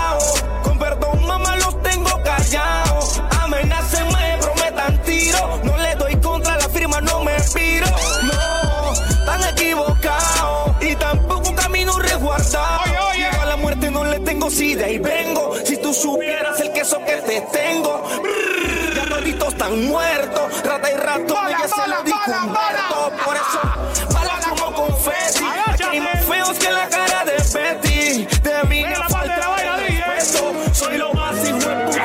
Tengo 14.34 14.50
sida 14.50 14.88
y 14.88 14.98
vengo. 14.98 15.54
Si 15.64 15.76
tú 15.76 15.94
supieras 15.94 16.58
el 16.60 16.72
queso 16.72 16.98
que 17.04 17.16
te 17.18 17.40
tengo. 17.52 18.02
Brrr, 18.20 18.94
Ya 18.94 19.04
toditos 19.08 19.48
están 19.48 19.86
muertos. 19.86 20.62
Rata 20.64 20.90
y 20.90 20.96
rato, 20.96 21.34
Bala, 21.34 21.50
ya 21.50 21.68
se 21.68 21.80
bala, 21.80 21.96
lo 21.98 22.02
dijo 22.02 22.18
bala, 22.26 22.42
Humberto. 22.42 23.10
bala. 23.10 23.24
Por 23.24 23.36
eso, 23.36 24.12
balas 24.12 24.46
como 24.48 24.72
confeti. 24.74 25.44
Aquí 25.66 25.82
hay 25.84 26.00
más 26.00 26.24
feos 26.24 26.58
que 26.58 26.70
la 26.72 26.88
cara 26.88 27.24
de 27.24 27.36
Betty. 27.54 28.26
De 28.42 28.68
mí 28.68 28.82
no 28.82 28.90
la 28.90 28.98
la 28.98 29.08
falta 29.08 29.48
vaina, 29.48 29.76
DJ. 29.78 30.04
respeto. 30.04 30.74
Soy 30.74 30.98
lo 30.98 31.12
más 31.14 31.36
hijo 31.48 31.58
puta. 31.58 32.04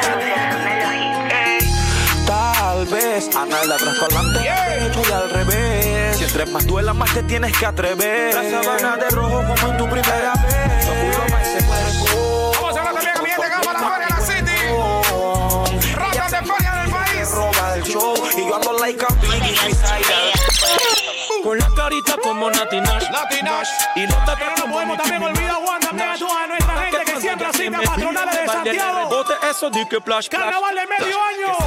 Tal 2.27 2.85
vez 2.85 3.27
para 3.33 3.57
adelante, 3.57 4.39
derecho 4.39 5.01
y 5.09 5.11
al 5.11 5.29
revés. 5.31 6.17
Si 6.17 6.23
entre 6.25 6.45
más 6.45 6.65
duela, 6.67 6.93
más 6.93 7.11
te 7.11 7.23
tienes 7.23 7.57
que 7.57 7.65
atrever. 7.65 8.35
La 8.35 8.61
sabana 8.63 8.97
de 8.97 9.09
rojo 9.09 9.43
como 9.47 9.71
en 9.71 9.77
tu 9.77 9.89
primera 9.89 10.33
vez. 10.33 10.88
Yo 18.49 18.55
ando 18.55 18.73
like 18.79 19.03
a 19.03 19.13
Biggie 19.21 19.55
freestyler. 19.55 20.33
Con 21.43 21.57
la 21.57 21.69
carita 21.75 22.15
como 22.21 22.49
Nati 22.49 22.81
Nash. 22.81 23.09
Nati 23.11 23.41
Nash. 23.43 23.69
Y 23.95 24.07
los 24.07 24.15
Pero 24.25 24.55
no 24.57 24.73
podemos 24.73 24.97
también 24.97 25.23
olvidar, 25.23 25.55
Juan, 25.55 25.79
también 25.79 26.09
a 26.09 26.17
toda 26.17 26.47
nuestra 26.47 26.83
gente 26.83 26.99
que 27.05 27.21
siempre 27.21 27.47
asiste 27.47 27.71
patronales 27.85 28.35
de 28.41 28.45
Santiago. 28.47 29.09
Bote 29.09 29.33
eso, 29.49 29.69
di 29.69 29.85
que 29.87 30.01
plash. 30.01 30.27
Carnaval 30.27 30.75
de 30.75 30.87
medio 30.87 31.17
año. 31.21 31.57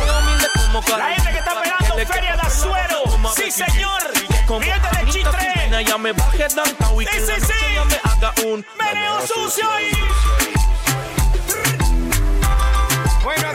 La 0.98 1.06
gente 1.14 1.30
que 1.30 1.38
está 1.38 1.60
pegando 1.60 2.12
Feria 2.12 2.36
de 2.36 2.42
Azuero. 2.42 3.02
Sí, 3.36 3.50
señor. 3.50 4.02
Cliente 4.46 4.88
de 4.98 5.10
Chitre. 5.10 5.84
Ya 5.86 5.98
me 5.98 6.12
baje 6.12 6.48
downtown 6.48 7.02
y 7.02 7.06
Sí, 7.06 7.20
sí, 7.20 7.40
sí. 7.40 7.74
ya 7.74 7.84
me 7.84 8.00
haga 8.04 8.34
un 8.46 8.66
Meneo 8.78 9.26
sucio 9.26 9.68
y... 9.80 9.92
Bueno, 13.24 13.52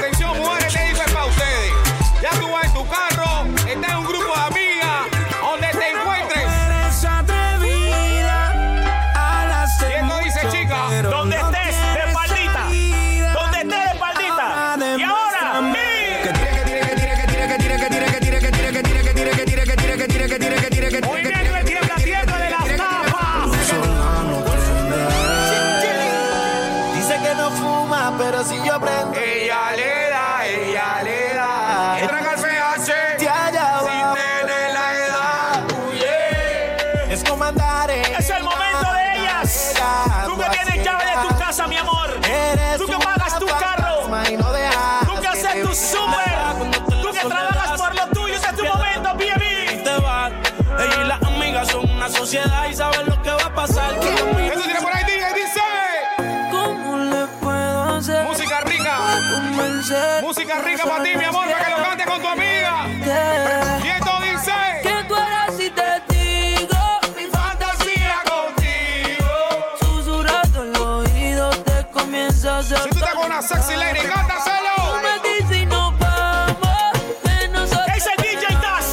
sexy 73.47 73.75
lady, 73.77 73.99
Tú 74.01 74.07
cántaselo. 74.13 74.75
me 75.01 75.29
dices 75.29 75.57
y 75.57 75.65
nos 75.65 75.97
vamos 75.97 76.91
que 77.23 77.47
nosotros 77.47 77.85
¿Qué 77.87 77.93
dice 77.93 78.09
el 78.17 78.23
DJ 78.23 78.57
Das? 78.61 78.85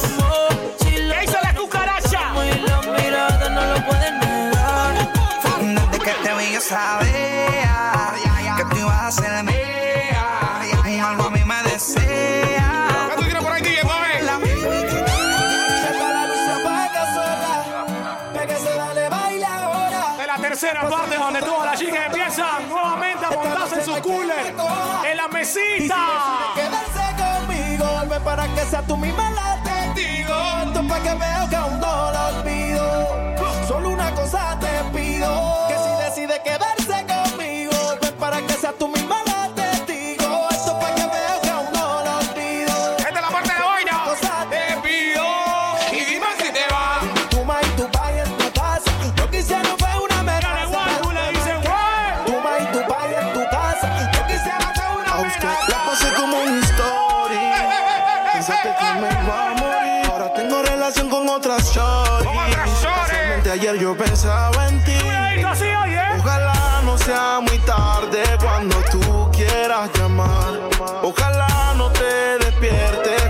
Si 0.79 0.97
lo 0.97 1.13
¿Qué 1.13 1.19
dice 1.21 1.37
la 1.41 1.53
cucaracha? 1.53 2.21
y 2.45 2.59
la 2.59 2.81
mirada 2.93 3.49
no 3.49 3.65
lo 3.73 3.85
pueden 3.85 4.19
negar 4.19 4.93
Desde 5.91 5.99
que 6.05 6.11
te 6.23 6.33
vi 6.35 6.53
yo 6.53 6.61
sabía 6.61 8.55
que 8.57 8.63
tú 8.65 8.77
ibas 8.77 9.01
a 9.01 9.11
ser 9.11 9.43
mía. 9.43 11.05
Algo 11.05 11.25
a 11.25 11.29
mí 11.29 11.43
me 11.43 11.63
desea. 11.69 13.07
¿Qué 13.09 13.15
tú 13.17 13.23
tienes 13.23 13.43
por 13.43 13.51
ahí, 13.51 13.61
DJ, 13.61 13.85
la 20.25 20.37
tercera 20.37 20.81
parte 20.89 21.15
donde 21.17 21.39
todas 21.41 21.65
las 21.65 21.79
chicas 21.79 22.05
empiezan 22.07 22.67
nuevamente 22.69 23.04
cooler. 24.01 24.55
En 25.09 25.17
la 25.17 25.27
mesita. 25.27 25.95
Quédate 26.55 27.05
conmigo, 27.21 27.85
ven 28.09 28.23
para 28.23 28.47
que 28.47 28.61
sea 28.61 28.81
tú 28.81 28.97
misma 28.97 29.29
la 29.31 29.61
testigo. 29.63 30.33
Esto 30.65 30.87
para 30.87 31.03
que 31.03 31.13
veo 31.15 31.49
que 31.49 31.55
aún 31.55 31.79
no 31.79 32.11
lo 32.11 32.27
olvido. 32.39 33.35
Solo 33.67 33.89
una 33.89 34.11
cosa 34.11 34.57
te 34.59 34.97
pido, 34.97 35.67
que 35.67 35.75
si 35.75 36.21
decides 36.21 36.39
quedarse 36.39 36.64
ayer 63.75 63.81
yo 63.81 63.95
pensaba 63.95 64.67
en 64.67 64.83
ti. 64.83 64.93
Ojalá 66.19 66.81
no 66.83 66.97
sea 66.97 67.39
muy 67.41 67.57
tarde 67.59 68.23
cuando 68.39 68.75
tú 68.91 69.29
quieras 69.31 69.89
llamar. 69.97 70.69
Ojalá 71.03 71.73
no 71.77 71.89
te 71.91 72.37
despiertes 72.39 73.24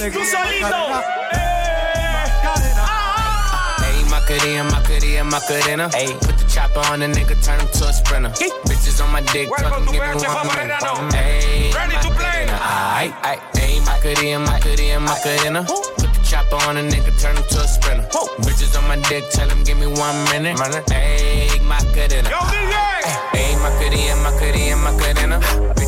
tres 0.00 0.14
niñas, 0.14 0.30
tú 0.30 0.36
solito. 0.36 1.00
Eh, 1.32 1.36
ah, 2.76 3.76
Hey, 3.82 4.04
Macarena, 4.08 4.64
Macarena, 4.64 5.24
Macarena. 5.24 5.90
Hey, 5.92 6.14
put 6.20 6.38
the 6.38 6.44
chopper 6.46 6.80
on 6.90 7.00
the 7.00 7.06
nigga, 7.06 7.36
turn 7.44 7.60
him 7.60 7.68
to 7.68 7.88
a 7.88 7.92
sprinter. 7.92 8.30
Bitches 8.64 9.02
on 9.04 9.12
my 9.12 9.20
dick, 9.32 9.50
Welcome 9.50 9.70
fucking 9.70 9.86
to 9.86 9.92
give 9.92 10.02
me 10.02 10.34
one 10.34 10.46
minute. 10.56 11.14
Hey, 11.14 11.70
Ready 11.74 11.96
to 12.00 12.10
play. 12.14 12.46
Aight, 12.48 13.12
aight. 13.22 13.40
Hey, 13.56 13.80
Macarena, 13.80 14.38
Macarena, 14.38 15.00
Macarena. 15.00 15.64
Put 15.64 15.96
the 15.98 16.20
chopper 16.24 16.56
on 16.68 16.76
the 16.76 16.82
nigga, 16.82 17.12
turn 17.20 17.36
him 17.36 17.44
to 17.50 17.60
a 17.60 17.68
sprinter. 17.68 18.06
Bitches 18.40 18.76
on 18.78 18.88
my 18.88 18.96
dick, 19.08 19.24
tell 19.30 19.48
him 19.48 19.62
give 19.64 19.78
me 19.78 19.86
one 19.86 20.16
minute. 20.30 20.58
Hey, 20.90 21.58
Macarena. 21.60 22.28
Yo, 22.30 22.38
DJ. 22.48 22.76
Hey, 23.36 23.54
Macarena, 23.56 24.16
Macarena, 24.22 24.76
Macarena. 24.76 25.74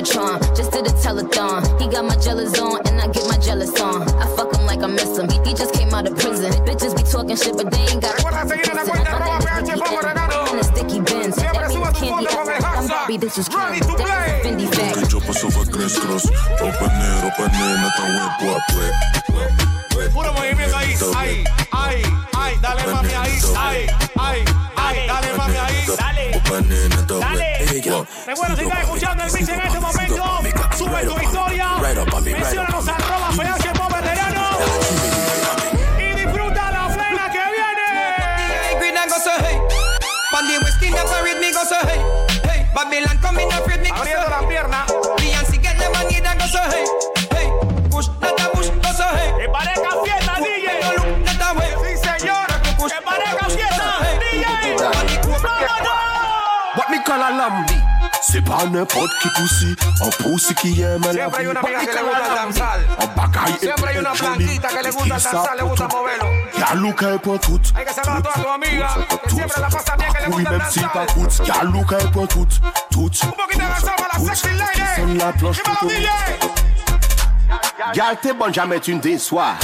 Megatron, 0.00 0.40
just 0.56 0.72
did 0.72 0.86
a 0.86 0.90
telethon. 0.90 1.60
He 1.80 1.86
got 1.86 2.04
my 2.06 2.16
jealous 2.16 2.58
on, 2.58 2.80
and 2.86 3.00
I 3.00 3.06
get 3.08 3.26
my 3.28 3.36
jealous 3.36 3.78
on. 3.80 4.02
I 4.18 4.26
fuck 4.34 4.54
him 4.56 4.64
like 4.64 4.82
I 4.82 4.86
miss 4.86 5.18
him. 5.18 5.28
He, 5.28 5.36
he 5.50 5.54
just 5.54 5.74
came 5.74 5.92
out 5.92 6.06
of 6.08 6.16
prison. 6.16 6.52
Bitches 6.64 6.96
be 6.96 7.02
talking 7.02 7.36
shit, 7.36 7.54
but 7.56 7.70
they 7.70 7.80
ain't 7.80 8.00
got 8.00 8.14
Recuerda 8.16 8.48
seguir 8.48 8.70
en 8.70 8.76
la 8.76 8.84
cuenta 8.84 9.10
arroba 9.16 9.38
PH 9.38 9.78
Popo 9.78 10.00
Renano. 10.00 10.48
I'm 10.48 10.54
in 10.54 10.60
a 10.60 10.64
sticky 10.64 11.00
Benz. 11.00 11.34
Siempre 11.36 11.60
That 11.60 11.70
suba 11.70 11.84
means 11.86 11.98
tu 11.98 12.06
candy 12.06 12.26
foto 12.26 12.36
con 12.36 12.48
el 12.48 12.54
I'm 12.54 12.62
hashtag. 12.62 12.88
Barbie, 12.88 13.18
this 13.18 13.38
is 13.38 13.48
Ken. 13.48 13.58
Ready 13.60 13.80
to 13.80 13.86
That 13.86 14.06
play. 14.06 14.40
is 14.40 14.46
Fendi 14.46 14.66
bag. 14.70 15.12
Yo 15.12 15.20
paso 15.20 15.50
fue 15.50 15.66
cross 15.66 15.98
cross. 15.98 16.24
Open 16.60 16.92
it, 16.96 17.24
open 17.28 17.50
it, 17.52 17.80
no 17.82 17.88
tan 17.96 18.10
huevo 18.16 18.56
a 18.56 18.60
play. 18.72 19.29
Puro 20.20 20.34
movimiento 20.34 20.76
ahí, 20.76 20.94
ahí, 21.16 21.44
ahí, 21.72 22.02
ahí, 22.38 22.58
dale 22.60 22.86
mami 22.88 23.08
ahí, 23.14 23.38
ahí, 23.56 23.86
ahí, 24.18 24.44
ahí, 24.76 25.06
dale 25.06 25.32
mami 25.32 25.56
ahí, 25.56 25.86
dale. 25.96 26.42
Dale. 27.08 28.06
Recuerda, 28.26 28.54
si 28.54 28.62
estás 28.64 28.80
escuchando 28.80 29.24
el 29.24 29.32
mix 29.32 29.48
en 29.48 29.60
este 29.60 29.80
momento, 29.80 30.24
sube 30.76 31.06
tu 31.06 31.20
historia, 31.22 31.68
menciónanos 32.22 32.88
arroba 32.88 33.30
PH 33.30 33.72
Pop 33.72 33.92
Veterano 33.94 34.50
y 35.98 36.12
disfruta 36.12 36.70
la 36.70 36.88
plena 36.88 37.30
que 37.32 37.42
viene. 37.56 38.78
Green 38.78 38.96
and 38.98 39.10
go 39.10 39.16
so 39.16 39.30
hey. 39.38 39.58
Pandy 40.30 40.58
whiskey 40.58 40.90
never 40.90 41.24
read 41.24 41.40
me 41.40 41.50
go 41.50 41.64
so 41.64 41.76
hey. 41.86 42.02
Hey, 42.44 42.66
Babylon 42.74 43.16
come 43.22 43.38
in 43.38 43.50
afraid 43.52 43.80
me 43.80 43.88
go 43.88 43.96
so 43.96 44.02
Abriendo 44.02 44.28
la 44.28 44.46
pierna. 44.46 44.99
El 64.86 64.94
qui 64.94 65.08
danzar, 65.08 65.54
le 65.56 65.62
gusta 65.64 65.84
sape 65.84 65.94
moverlo. 65.94 66.28
tout. 66.52 66.60
Y'a 66.60 66.74
look 66.74 67.02
un 67.02 67.18
peu 67.18 67.38
tout. 67.38 67.60
Hay 67.76 67.84
que 67.84 67.92
saludar 67.92 68.16
a 68.16 68.22
toda 68.22 68.34
tu 68.34 68.48
amiga, 68.48 68.88
que 69.24 69.30
siempre 69.30 69.60
la 69.60 69.68
pasa 69.68 69.96
bien, 69.96 70.08
que 70.12 70.22
le 70.22 70.28
Oui, 70.28 70.42
gusta 70.42 70.50
el 70.50 70.58
même 70.58 70.70
si 70.70 70.80
pas 70.80 70.88
danzar. 70.88 71.06
tout. 71.14 71.44
Y'a 71.46 71.64
look 71.64 71.92
un 71.92 72.06
peu 72.10 72.26
tout. 72.26 72.48
Tout. 72.90 73.10
Un 73.22 73.30
poquito 73.30 73.58
de 73.58 73.68
danzar 73.68 73.96
para 73.96 74.18
la 74.18 74.34
sexy 74.34 74.54
lady. 74.56 74.82
Sonne 74.96 75.18
la 75.18 75.32
cloche 75.32 75.62
Dímelo, 75.62 75.78
tout. 75.80 75.88
DJ. 75.90 76.08
Gal, 77.94 78.16
t'es 78.22 78.32
bonne, 78.32 78.54
jamais 78.54 78.80
tu 78.80 78.94
me 78.94 79.00
déçois. 79.00 79.54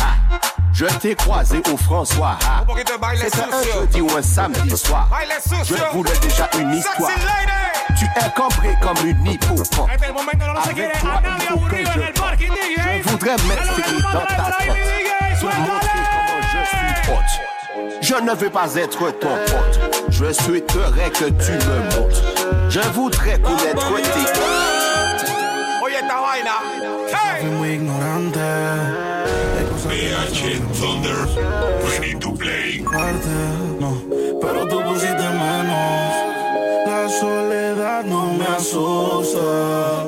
Je 0.78 0.84
t'ai 1.00 1.14
croisé 1.14 1.62
au 1.72 1.76
François. 1.78 2.36
Un 2.60 2.64
poquito 2.64 2.92
de 2.94 2.98
baile 3.00 3.18
C'était 3.18 3.38
un 3.50 3.62
sucio. 3.62 3.80
jeudi 3.80 4.00
ou 4.02 4.10
un 4.16 4.22
samedi 4.22 4.76
soir. 4.76 5.08
Baile 5.10 5.32
Je 5.40 5.56
sucio. 5.64 5.76
voulais 5.94 6.18
déjà 6.20 6.48
une 6.58 6.74
histoire. 6.74 7.10
Sexy 7.10 7.24
lady. 7.24 7.98
Tu 7.98 8.04
es 8.04 8.30
cambré 8.36 8.76
comme 8.82 9.06
une 9.08 9.26
hippocampe. 9.26 9.90
Este 9.90 10.04
es 10.04 10.08
el 10.08 10.12
momento, 10.12 10.46
no 10.52 10.62
se 10.64 10.74
quiere 10.74 10.92
a 10.92 11.20
nadie 11.22 11.48
aburrido 11.48 11.90
en 11.92 12.02
el 12.02 12.12
parking, 12.12 12.50
DJ. 12.52 13.02
Je 13.02 13.08
voudrais 13.08 13.36
Es 13.36 13.42
lo 13.42 13.48
que 13.48 13.48
m'exprimer 13.48 13.86
tú 13.88 14.02
dans 14.02 14.12
mandas 14.12 14.36
ta 14.36 14.42
por 14.42 14.60
ahí, 14.60 14.68
spot. 14.68 14.76
mi 14.76 14.82
DJ. 14.84 15.40
Te 15.40 15.46
montrer 15.56 16.02
comment 16.12 16.42
je 16.42 16.60
suis 16.68 16.92
¡Suéltale! 17.06 17.16
hot. 17.16 18.02
Je 18.02 18.14
ne 18.16 18.34
veux 18.34 18.50
pas 18.50 18.74
être 18.74 19.10
ton 19.18 19.36
pote. 19.46 19.80
Je 20.10 20.32
souhaiterais 20.32 21.10
que 21.10 21.24
tu 21.24 21.52
me 21.52 21.78
montres. 21.96 22.22
Je 22.68 22.80
voudrais 22.92 23.38
connaître 23.40 23.96
tes 23.96 24.26
Oye 25.82 25.94
esta 25.94 26.20
vaina. 26.20 26.56
Hey. 27.08 27.46
Muy 27.46 27.68
ignorante. 27.76 28.40
PH 29.96 30.60
Thunder, 30.74 31.24
ready 31.88 32.12
to 32.20 32.30
play. 32.32 32.84
parte, 32.84 33.30
no, 33.80 33.96
pero 34.42 34.68
tú 34.68 34.82
pusiste 34.84 35.26
menos. 35.40 36.12
La 36.86 37.08
soledad 37.08 38.04
no 38.04 38.34
me 38.34 38.44
asusta, 38.44 40.04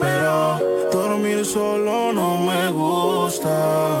pero 0.00 0.58
dormir 0.90 1.44
solo 1.46 2.12
no 2.12 2.38
me 2.38 2.72
gusta. 2.72 3.93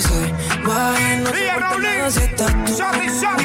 Se 0.00 0.32
vayan, 0.66 1.24
no 1.24 1.30
DJ 1.30 1.46
importa 1.48 1.68
Raulín. 1.68 1.90
nada 1.98 2.10
si 2.10 2.20
estás 2.20 2.52
tú. 2.64 2.72
Shotty, 2.72 3.06
Shotty. 3.20 3.44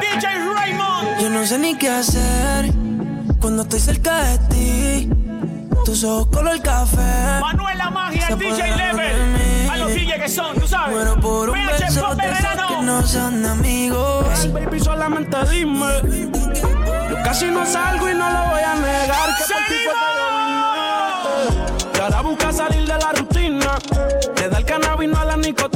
DJ 0.00 0.26
Raymond. 0.54 1.20
Yo 1.20 1.30
no 1.30 1.46
sé 1.46 1.58
ni 1.58 1.74
qué 1.76 1.88
hacer 1.88 2.72
cuando 3.40 3.62
estoy 3.62 3.80
cerca 3.80 4.22
de 4.24 4.38
ti. 4.50 5.10
Tus 5.84 6.04
ojos 6.04 6.26
color 6.26 6.60
café. 6.60 7.40
Manuel 7.40 7.78
La 7.78 7.90
Magia, 7.90 8.28
el 8.28 8.38
DJ 8.38 8.76
Level. 8.76 9.70
A 9.70 9.76
los 9.78 9.94
DJ 9.94 10.18
que 10.20 10.28
son, 10.28 10.58
tú 10.58 10.66
sabes. 10.66 10.94
Muero 10.94 11.18
por 11.20 11.50
un 11.50 11.54
PH 11.54 11.84
beso 11.84 12.14
de 12.14 12.30
esos 12.32 12.66
que 12.68 12.82
no 12.82 13.02
son 13.06 13.46
amigos. 13.46 14.52
Baby, 14.52 14.80
solamente 14.80 15.36
dime. 15.50 15.86
Yo 17.08 17.16
casi 17.24 17.46
no 17.46 17.64
salgo 17.64 18.10
y 18.10 18.14
no 18.14 18.28
lo 18.30 18.50
voy 18.50 18.62
a 18.62 18.74
negar. 18.74 19.36
Que 19.38 19.44
por 19.54 19.64
ti 19.68 19.74
fue 19.84 20.05
ahora 22.06 22.22
busca 22.22 22.52
salir 22.52 22.86
de 22.86 22.98
la 22.98 23.12
rutina. 23.12 23.78
Le 24.36 24.48
da 24.48 24.58
el 24.58 24.64
cannabis, 24.64 25.08
no 25.08 25.18
a 25.18 25.24
la 25.24 25.36
nicotina. 25.36 25.75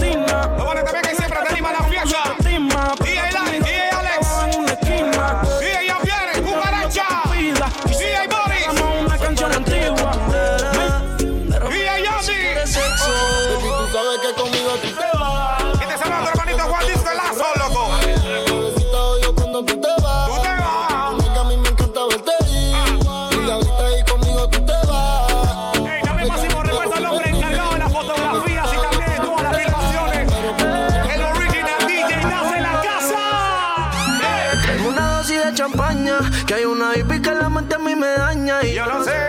Que 36.47 36.55
hay 36.55 36.65
una 36.65 36.97
hippie 36.97 37.21
que 37.21 37.35
la 37.35 37.49
mente 37.49 37.75
a 37.75 37.79
mí 37.79 37.95
me 37.95 38.09
daña. 38.09 38.63
Y 38.65 38.75
Yo 38.75 38.87
no 38.87 39.05
sé. 39.05 39.20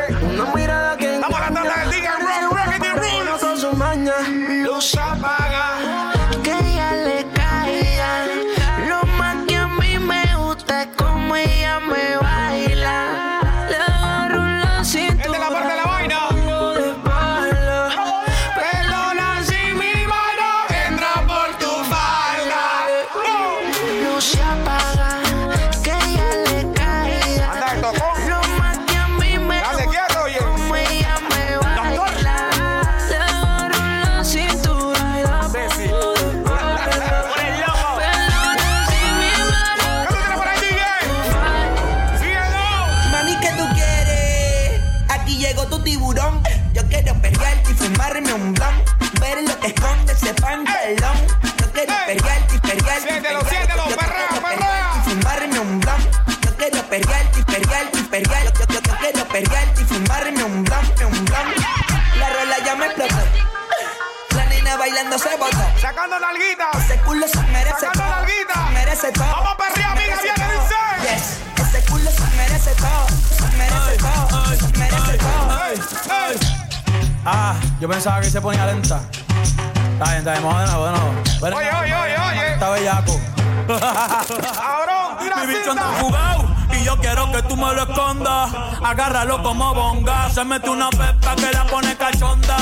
Pensaba 77.91 78.21
que 78.21 78.29
se 78.29 78.39
ponía 78.41 78.65
lenta. 78.65 79.01
Está 79.11 80.05
bien, 80.05 80.17
está 80.19 80.31
bien, 80.31 80.43
vamos 80.43 80.61
de 80.61 80.67
nuevo, 80.67 80.85
de 80.85 80.91
nuevo. 80.91 81.13
Ven, 81.41 81.53
Oye, 81.53 81.69
oye, 81.81 81.95
oye, 81.95 82.17
oye. 82.17 82.53
Está 82.53 82.69
bellaco. 82.69 83.19
Cabrón, 83.67 85.17
tira 85.19 85.35
Mi 85.37 85.45
bicho 85.53 85.71
anda 85.71 85.83
jugado 85.99 86.45
y 86.71 86.83
yo 86.83 86.97
quiero 86.97 87.31
que 87.31 87.41
tú 87.43 87.57
me 87.57 87.73
lo 87.73 87.83
escondas. 87.83 88.49
Agárralo 88.83 89.43
como 89.43 89.73
bonga. 89.73 90.29
Se 90.29 90.43
mete 90.45 90.69
una 90.69 90.89
pepa 90.89 91.35
que 91.35 91.51
la 91.51 91.65
pone 91.65 91.95
cachonda. 91.97 92.57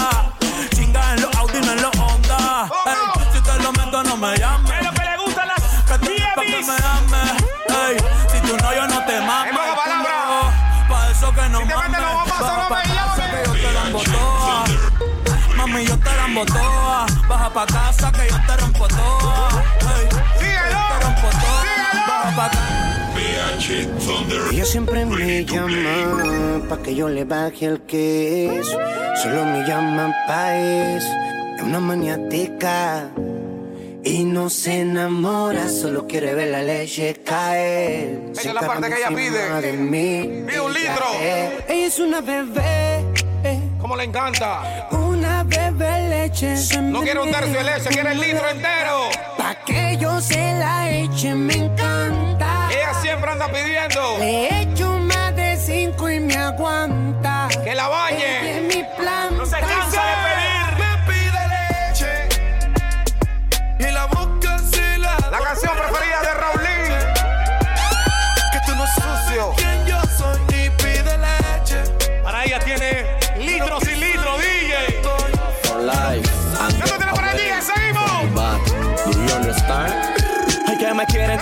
Chinga 0.75 1.13
en 1.13 1.21
los 1.21 1.35
Audi, 1.35 1.59
no 1.61 1.71
en 1.73 1.81
los 1.83 1.95
Honda. 1.97 2.69
Ey, 2.87 3.23
si 3.33 3.41
te 3.41 3.63
lo 3.63 3.71
meto, 3.71 4.03
no 4.03 4.17
me 4.17 4.35
llames. 4.37 4.71
Es 4.71 4.85
lo 4.85 4.91
que 4.91 5.03
le 5.03 5.17
gustan 5.17 5.47
las 5.47 5.61
Que 5.61 5.99
tú 5.99 6.05
que 6.07 6.65
me 6.65 6.73
ames. 6.73 7.43
Ey, 7.69 7.97
si 8.31 8.39
tú 8.47 8.57
no, 8.57 8.73
yo 8.73 8.87
no 8.87 9.05
te 9.05 9.21
mames. 9.21 9.51
En 9.51 9.75
palabras. 9.75 10.03
no, 10.27 10.93
Pa' 10.93 11.09
eso 11.11 11.31
que 11.33 11.49
no 11.49 11.59
Si 11.59 11.67
te 11.67 11.75
mames. 11.75 11.91
metes 11.91 12.05
los 12.05 12.29
Baja 12.29 12.57
no 12.57 12.69
me 12.75 12.83
llames. 12.85 14.18
Que 16.33 16.35
rompo 16.35 16.45
toa. 16.53 17.05
Baja 17.27 17.49
pa' 17.53 17.65
casa 17.65 18.11
que 18.11 18.27
yo 18.29 18.37
te 18.47 18.57
rompo 18.61 18.87
toa. 18.87 19.49
Ey, 19.81 20.07
Síguelo. 20.39 20.79
te 20.89 21.05
rompo 21.05 21.27
toa. 21.41 21.61
Síguelo. 21.61 22.01
Baja 22.07 22.35
pa' 22.35 22.49
casa. 22.49 22.65
Ella 24.51 24.65
siempre 24.65 25.05
me 25.05 25.43
llama 25.45 26.67
pa' 26.69 26.77
que 26.81 26.95
yo 26.95 27.09
le 27.09 27.23
baje 27.25 27.65
el 27.65 27.81
queso. 27.81 28.77
Solo 29.23 29.45
me 29.45 29.63
llama 29.67 30.13
pa' 30.27 30.55
eso. 30.55 31.07
Es 31.57 31.63
una 31.63 31.79
maniática. 31.79 33.09
Y 34.01 34.23
no 34.23 34.49
se 34.49 34.79
enamora, 34.81 35.67
solo 35.67 36.07
quiere 36.07 36.33
ver 36.33 36.47
la 36.49 36.63
leche 36.63 37.15
caer. 37.25 38.29
Esa 38.31 38.41
Se 38.43 38.47
es 38.47 38.53
la 38.53 38.61
parte 38.61 38.87
que 38.89 38.95
ella 38.97 39.09
pide. 39.09 39.61
de 39.61 39.73
mí. 39.73 40.43
Pide 40.47 40.61
un 40.61 40.73
litro. 40.73 41.05
es- 41.21 41.51
Ella 41.69 41.87
es 41.87 41.99
una 41.99 42.21
bebé. 42.21 43.03
Como 43.81 43.95
le 43.97 44.05
encanta. 44.05 44.87
Bebé 44.91 45.03
leche. 46.29 46.81
No 46.81 47.01
quiere 47.01 47.19
un 47.19 47.31
tercio 47.31 47.53
de 47.53 47.63
leche, 47.63 47.89
quiere 47.89 48.11
el 48.11 48.19
litro 48.19 48.49
entero. 48.49 49.09
Pa' 49.37 49.55
que 49.65 49.97
yo 49.99 50.19
se 50.21 50.35
la 50.57 50.89
eche, 50.89 51.33
me 51.35 51.53
encanta. 51.55 52.69
Ella 52.71 52.93
siempre 53.01 53.31
anda 53.31 53.47
pidiendo 53.47 54.17
Le 54.19 54.61
echo 54.61 54.87
más 54.99 55.35
de 55.35 55.57
cinco 55.57 56.09
y 56.09 56.19
me 56.19 56.35
aguanta. 56.35 57.47
que 57.63 57.75
la 57.75 57.83
Este 57.83 57.89
bañe. 57.89 58.57
es 58.57 58.75
mi 58.75 58.83
plan. 58.97 59.38
Me 80.99 81.05
quieren. 81.05 81.39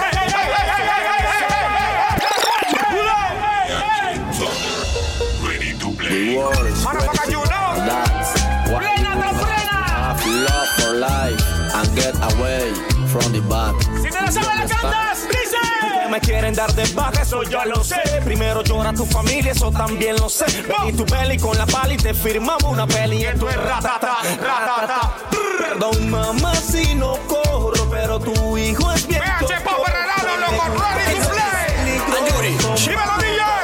Que 15.91 16.09
me 16.09 16.19
quieren 16.21 16.53
dar 16.53 16.71
de 16.73 16.85
baja, 16.93 17.21
eso 17.21 17.41
ya 17.43 17.65
lo 17.65 17.83
sé. 17.83 17.95
Primero 18.23 18.63
llora 18.63 18.93
tu 18.93 19.05
familia, 19.05 19.53
eso 19.53 19.71
también 19.71 20.17
lo 20.17 20.29
sé. 20.29 20.45
Y 20.87 20.93
tu 20.93 21.03
peli 21.05 21.37
con 21.37 21.57
la 21.57 21.65
pala 21.65 21.93
y 21.93 21.97
te 21.97 22.13
firmamos 22.13 22.63
una 22.63 22.85
peli. 22.85 23.17
Y 23.17 23.25
esto 23.25 23.49
es 23.49 23.57
ratata, 23.57 24.17
ratata. 24.39 25.36
Perdón, 25.57 26.09
mamá, 26.09 26.53
si 26.55 26.93
no 26.95 27.17
corro, 27.27 27.89
pero 27.89 28.19
tu 28.19 28.57
hijo 28.57 28.91
es 28.93 29.07
bien. 29.07 29.21
PH 29.21 29.61
Pop 29.63 29.87
Herrerano, 29.87 30.37
loco, 30.37 30.63
to 30.65 31.29
play. 31.31 31.57
Dímelo, 32.85 33.17
DJ. 33.17 33.57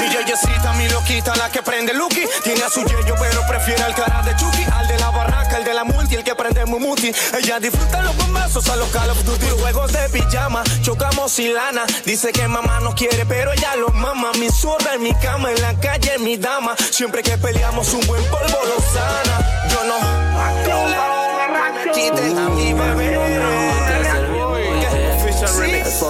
Mi 0.00 0.08
yeyecita, 0.08 0.72
mi 0.74 0.88
loquita, 0.88 1.36
la 1.36 1.50
que 1.50 1.62
prende 1.62 1.92
Lucky. 1.92 2.24
Tiene 2.42 2.62
a 2.62 2.70
su 2.70 2.82
yeyo, 2.82 3.14
pero 3.20 3.46
prefiere 3.46 3.82
al 3.82 3.94
cara 3.94 4.22
de 4.22 4.34
Chucky. 4.36 4.64
Al 4.72 4.88
de 4.88 4.98
la 4.98 5.10
barraca, 5.10 5.58
el 5.58 5.64
de 5.64 5.74
la 5.74 5.84
multi, 5.84 6.14
el 6.14 6.24
que 6.24 6.30
que 6.30 6.36
prendemos 6.36 6.80
muti. 6.80 7.10
Ella 7.36 7.58
disfruta 7.58 8.02
los 8.02 8.16
bombazos 8.16 8.68
a 8.68 8.76
los 8.76 8.88
Call 8.90 9.10
of 9.10 9.24
Duty. 9.24 9.46
Juegos 9.60 9.92
de 9.92 10.08
pijama, 10.10 10.62
chocamos 10.80 11.32
sin 11.32 11.54
lana. 11.54 11.84
Dice 12.04 12.30
que 12.30 12.46
mamá 12.46 12.78
no 12.80 12.94
quiere, 12.94 13.26
pero 13.26 13.52
ella 13.52 13.74
lo 13.74 13.88
mama. 13.88 14.30
Mi 14.38 14.48
zorra 14.48 14.94
en 14.94 15.02
mi 15.02 15.12
cama, 15.14 15.50
en 15.50 15.60
la 15.60 15.74
calle, 15.80 16.18
mi 16.20 16.36
dama. 16.36 16.76
Siempre 16.76 17.24
que 17.24 17.36
peleamos, 17.36 17.92
un 17.94 18.06
buen 18.06 18.22
polvo 18.26 18.59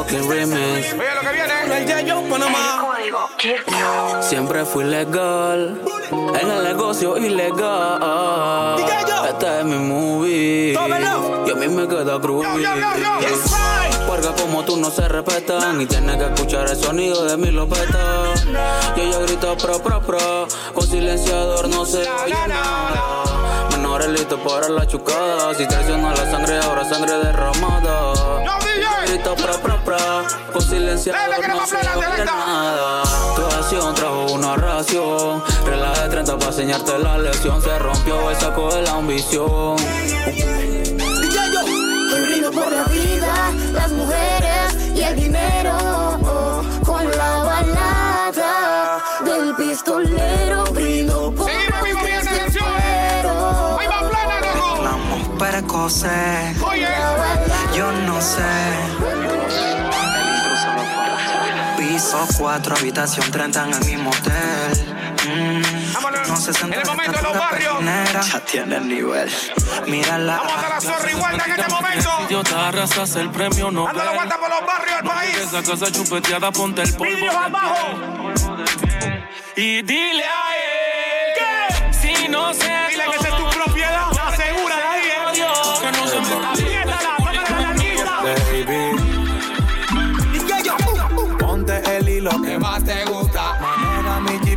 fucking 0.00 0.28
remix. 0.28 0.92
Oye, 0.92 1.14
lo 1.14 1.20
que 1.20 1.32
viene. 1.32 1.78
El 1.78 1.86
Yayo 1.86 2.22
Panamá. 2.28 2.86
Siempre 4.20 4.64
fui 4.64 4.84
legal 4.84 5.80
en 6.10 6.50
el 6.50 6.64
negocio 6.64 7.16
ilegal. 7.16 8.76
Este 9.28 9.60
es 9.60 9.64
mi 9.64 9.76
movie. 9.76 10.72
Y 10.72 11.50
a 11.50 11.54
mí 11.54 11.68
me 11.68 11.86
queda 11.88 12.18
groovy. 12.18 12.64
Porque 14.06 14.28
como 14.42 14.64
tú 14.64 14.76
no 14.76 14.90
se 14.90 15.08
respetan 15.08 15.80
y 15.80 15.86
tienes 15.86 16.16
que 16.16 16.24
escuchar 16.24 16.68
el 16.68 16.76
sonido 16.76 17.24
de 17.24 17.36
mi 17.36 17.50
lopeta. 17.50 18.34
Yo 18.96 19.04
ya 19.04 19.18
grito 19.20 19.56
pro 19.56 19.78
pro 19.80 20.00
pro. 20.00 20.48
Con 20.74 20.86
silenciador 20.86 21.68
no 21.68 21.84
se 21.84 21.98
oye 21.98 22.34
nada. 22.48 23.68
Menores 23.70 24.08
listos 24.08 24.40
para 24.40 24.68
la 24.68 24.86
chucada. 24.86 25.54
Si 25.54 25.66
traiciona 25.66 26.10
la 26.10 26.30
sangre, 26.30 26.58
ahora 26.58 26.84
sangre 26.84 27.18
derramada. 27.18 28.19
Grito 29.10 29.34
pro 29.34 29.52
pro 29.58 29.76
pro. 29.84 29.96
Con 30.52 30.62
silenciador 30.62 31.48
no 31.48 31.66
se 31.66 31.78
oye 31.78 32.24
nada. 32.24 33.02
Tu 33.34 33.42
acción 33.42 33.92
trajo 33.92 34.26
una 34.32 34.54
ración. 34.54 35.42
Regla 35.66 35.92
de 35.94 36.08
30 36.10 36.38
para 36.38 36.50
enseñarte 36.52 36.96
la 36.96 37.18
lección. 37.18 37.60
Se 37.60 37.76
rompió 37.80 38.30
el 38.30 38.36
saco 38.36 38.72
de 38.72 38.82
la 38.82 38.92
ambición. 38.92 39.76
Brindo 42.22 42.52
por 42.52 42.70
la 42.70 42.84
vida, 42.84 43.50
las 43.72 43.90
mujeres 43.90 44.76
y 44.94 45.00
el 45.00 45.16
dinero. 45.16 46.62
Con 46.86 47.10
la 47.10 47.36
balada 47.42 49.02
del 49.24 49.56
pistolero. 49.56 50.64
Brindo 50.72 51.32
por 51.32 51.50
hombres 51.50 52.30
de 52.30 52.60
fuero. 52.60 53.78
Hablamos 54.76 55.28
precoces. 55.36 56.60
Yo 57.74 57.92
no 58.06 58.20
sé. 58.20 58.42
Piso 61.78 62.26
4, 62.38 62.76
habitación 62.76 63.30
30 63.30 63.64
en 63.64 63.74
el 63.74 63.84
mismo 63.86 64.10
hotel. 64.10 64.96
Mm, 65.28 66.28
no 66.28 66.36
se 66.36 66.50
En 66.64 66.72
el 66.72 66.84
momento 66.86 67.16
de 67.16 67.22
los 67.22 67.38
barrios. 67.38 67.84
Ya 68.32 68.40
tiene 68.40 68.76
el 68.76 68.88
nivel. 68.88 69.30
Mírala. 69.86 70.36
Vamos 70.38 70.64
a 70.64 70.68
la 70.68 70.80
zorra 70.80 71.10
igual 71.10 71.34
en 71.34 71.50
este 71.52 71.68
momento. 71.68 72.10
Idiota, 72.26 72.68
arrasas 72.68 73.16
el 73.16 73.30
premio 73.30 73.70
no. 73.70 73.84
Dando 73.86 74.04
la 74.04 74.12
vuelta 74.12 74.38
por 74.38 74.50
los 74.50 74.66
barrios 74.66 74.96
del 74.96 75.10
país. 75.10 75.36
Esa 75.36 75.62
casa 75.62 75.92
chupeteada, 75.92 76.52
ponte 76.52 76.82
el 76.82 76.92
polvo. 76.94 77.10
Vidrios 77.10 77.34
abajo. 77.34 77.76
Y 79.56 79.82
dile 79.82 80.24
a 80.24 80.56
él 80.56 81.34
que 81.36 81.92
si 81.92 82.28
no 82.28 82.54
se 82.54 82.89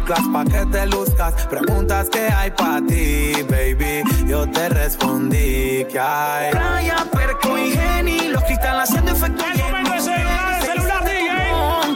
G-Class 0.04 0.28
pa' 0.34 0.43
que 0.43 0.66
te 0.66 0.86
luzcas. 0.88 1.34
Preguntas 1.47 2.10
que 2.10 2.28
hay 2.28 2.51
pa' 2.51 2.82
ti, 2.88 3.34
baby. 3.49 4.04
Yo 4.28 4.49
te 4.49 4.70
respondí 4.70 5.86
que 5.86 5.99
hay. 5.99 6.51
Playa, 6.51 7.06
perco 7.12 7.58
y 7.58 7.72
geni, 7.72 8.28
los 8.28 8.43
cristales 8.43 8.89
haciendo 8.89 9.12
efecto. 9.12 9.45
El 9.45 9.62
momento 9.62 9.91
de 9.93 10.01
celular, 10.01 10.60
el 10.60 10.66
celular, 10.66 11.06
DJ. 11.06 11.30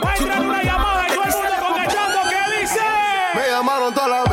Va 0.02 0.10
a 0.10 0.16
entrar 0.16 0.40
una 0.40 0.62
llamada 0.62 1.06
y 1.06 1.12
todo 1.12 1.24
el 1.24 1.32
mundo 1.32 1.66
contestando. 1.68 2.18
¿Qué 2.30 2.60
dice? 2.62 2.80
Me 3.34 3.50
llamaron 3.50 3.94
toda 3.94 4.08
la 4.08 4.27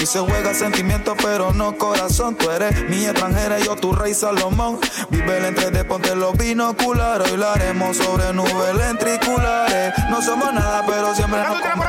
Y 0.00 0.06
se 0.06 0.20
juega 0.20 0.54
sentimiento, 0.54 1.14
pero 1.16 1.52
no 1.52 1.76
corazón. 1.76 2.36
Tú 2.36 2.50
eres 2.50 2.88
mi 2.88 3.04
extranjera 3.04 3.58
y 3.58 3.64
yo 3.64 3.76
tu 3.76 3.92
rey 3.92 4.14
Salomón. 4.14 4.78
Vive 5.10 5.38
el 5.38 5.44
entre 5.46 5.70
de 5.70 5.84
ponte 5.84 6.14
los 6.14 6.36
binoculares. 6.36 7.30
Hoy 7.30 7.36
lo 7.36 7.48
haremos 7.48 7.96
sobre 7.96 8.32
nubes 8.32 8.74
lentriculares. 8.76 9.94
No 10.10 10.22
somos 10.22 10.52
nada, 10.52 10.84
pero 10.86 11.14
siempre 11.14 11.40
nos 11.42 11.60
comemos 11.60 11.86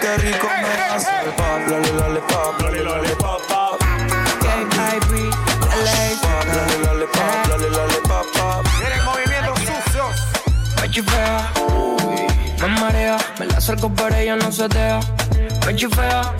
Qué 0.00 0.16
rico 0.18 0.46
me 0.46 0.84
hace 0.84 1.10
el 1.24 1.32
pop, 1.32 1.68
lale, 1.68 1.92
lale, 1.94 2.20
pop, 2.20 2.60
lale, 2.60 2.84
lale, 2.84 3.16
pop, 3.16 3.40
pop. 3.48 3.78
Pop, 6.20 6.44
lale, 6.46 6.78
lale, 6.84 7.06
pop, 7.06 7.48
lale, 7.48 7.70
lale, 7.70 7.94
pop, 8.06 8.26
pop. 8.34 8.66
Tienen 8.78 9.04
movimientos 9.04 9.58
sucios. 9.60 10.26
Me 10.80 10.90
chifea, 10.90 11.52
me 12.68 12.80
marea, 12.80 13.16
me 13.38 13.46
la 13.46 13.58
acerco 13.58 13.90
pero 13.94 14.14
ella 14.16 14.36
no 14.36 14.50
se 14.50 14.68
deja. 14.68 15.00
Me 15.66 15.76
chifea, 15.76 16.32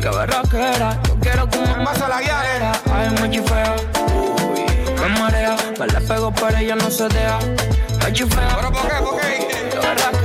que 0.00 0.08
berraquera, 0.08 0.98
yo 1.08 1.14
quiero 1.20 1.48
que 1.48 1.58
me 1.58 1.84
pasa 1.84 2.08
la 2.08 2.20
guía, 2.20 2.72
Ay, 2.92 3.10
me 3.20 3.30
chifea, 3.30 3.74
me 5.00 5.20
marea, 5.20 5.56
me 5.78 5.86
la 5.86 6.00
pego 6.00 6.32
pero 6.32 6.56
ella 6.56 6.76
no 6.76 6.90
se 6.90 7.08
deja. 7.08 7.38
Me 8.04 8.12
chifea, 8.12 8.56
¿Pero 8.56 8.72
por 8.72 8.88
qué? 8.88 8.94
¿Por 9.02 9.20
qué? 9.20 10.20
que 10.20 10.23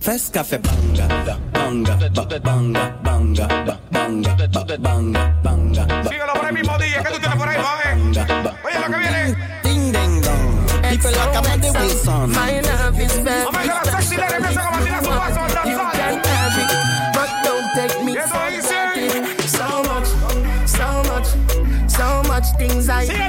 Fes 0.00 0.30
café 0.32 0.58
banga, 0.58 1.06
da, 1.24 1.36
banga, 1.52 1.94
ba, 2.14 2.38
banga, 2.42 2.96
banga, 3.02 3.46
ba, 3.66 3.78
banga, 3.90 4.34
ba, 4.34 4.76
banga, 4.78 5.34
banga, 5.42 5.84
ba, 5.86 6.04
Síguelo 6.08 6.32
por 6.34 6.44
ahí 6.46 6.52
mismo, 6.54 6.78
DJ. 6.78 7.02
¿Qué 7.02 7.10
tú 7.12 7.18
tienes 7.20 7.36
por 7.38 7.48
ahí, 7.48 7.56
va, 7.58 8.56
Oye 8.64 8.78
lo 8.80 8.86
que 8.86 8.98
viene. 8.98 9.36
ding 9.62 9.92
ding 9.92 10.20
dong. 10.22 10.88
People 10.88 11.10
like 11.12 11.36
a 11.36 11.42
man 11.42 11.60
de 11.60 11.70
Wilson. 11.70 12.30
My 12.30 12.60
love 12.62 13.00
is 13.00 13.18
bad. 13.24 13.44
Vamos 13.44 13.56
a 13.56 13.60
ver 13.60 13.66
la 13.66 13.84
sexy 13.92 14.16
lady. 14.16 14.34
Empieza 14.34 14.60
como 14.64 14.76
a 14.76 14.80
tirar 14.80 15.04
su 15.04 15.10
paso 15.10 15.40
al 15.40 15.50
You 15.68 15.76
danzar. 15.76 15.92
can 15.92 16.24
have 16.24 16.58
it, 16.62 16.70
but 17.14 17.30
don't 17.44 17.74
take 17.76 18.04
me 18.04 18.12
Eso 18.16 18.28
for 18.28 18.50
dice. 18.50 18.68
granted. 18.68 19.50
So 19.50 19.68
much, 19.84 20.08
so 20.66 20.88
much, 21.12 21.28
so 21.90 22.22
much 22.26 22.46
things 22.58 22.88
I 22.88 23.04
Sigue 23.06 23.28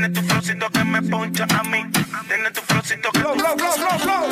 Tiene 0.00 0.14
tu 0.14 0.22
flowcito 0.22 0.70
que 0.70 0.82
me 0.82 1.02
poncha 1.02 1.44
a 1.44 1.62
mí. 1.64 1.84
Tiene 2.26 2.50
tu 2.52 2.62
flowcito 2.62 3.10
que. 3.12 3.18
Flow, 3.18 3.34
flow, 3.34 3.54
flow, 3.58 3.72
flow, 3.76 3.98
flow. 3.98 4.22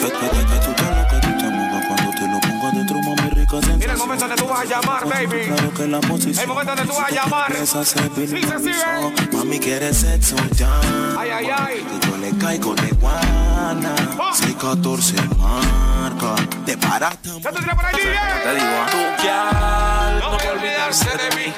Cuando 1.88 2.10
te 2.10 2.26
lo 2.26 2.40
pongo 2.40 2.68
adentro, 2.68 2.98
mami, 3.02 3.30
rica 3.32 3.50
sensación. 3.50 3.78
Mira 3.78 3.92
el 3.92 3.98
momento 3.98 4.28
donde 4.28 4.42
tú 4.42 4.48
vas 4.48 4.60
a 4.60 4.64
llamar, 4.64 5.06
baby. 5.06 5.46
Claro 5.46 5.74
que 5.74 5.86
la 5.86 6.00
posición. 6.00 6.38
El 6.38 6.48
momento 6.48 6.74
donde 6.74 6.90
tú 6.90 6.98
vas 6.98 7.12
a 7.12 7.14
llamar. 7.14 7.52
Dice 7.52 7.78
así. 7.80 7.98
Eh. 7.98 9.28
Mami, 9.32 9.58
quieres 9.58 9.98
sexo 9.98 10.36
ya. 10.52 10.70
Ay, 11.18 11.30
ay, 11.32 11.48
ay. 11.54 11.86
Yo 12.00 12.16
le 12.16 12.30
caigo 12.38 12.74
de 12.74 12.88
guana. 12.92 13.94
Ah. 14.18 14.32
Soy 14.34 14.54
14 14.54 15.16
marca. 15.36 16.34
Te 16.64 16.78
paraste. 16.78 17.28
¿Qué 17.28 17.48
te 17.50 17.60
tiras 17.60 17.74
por 17.76 17.84
ahí, 17.84 17.92
Te 17.92 18.54
digo, 18.54 18.66
ah, 18.86 20.18
tu 20.22 20.38
que 20.38 20.46
no 20.46 20.52
olvidarse 20.54 21.10
de 21.10 21.36
mí. 21.36 21.52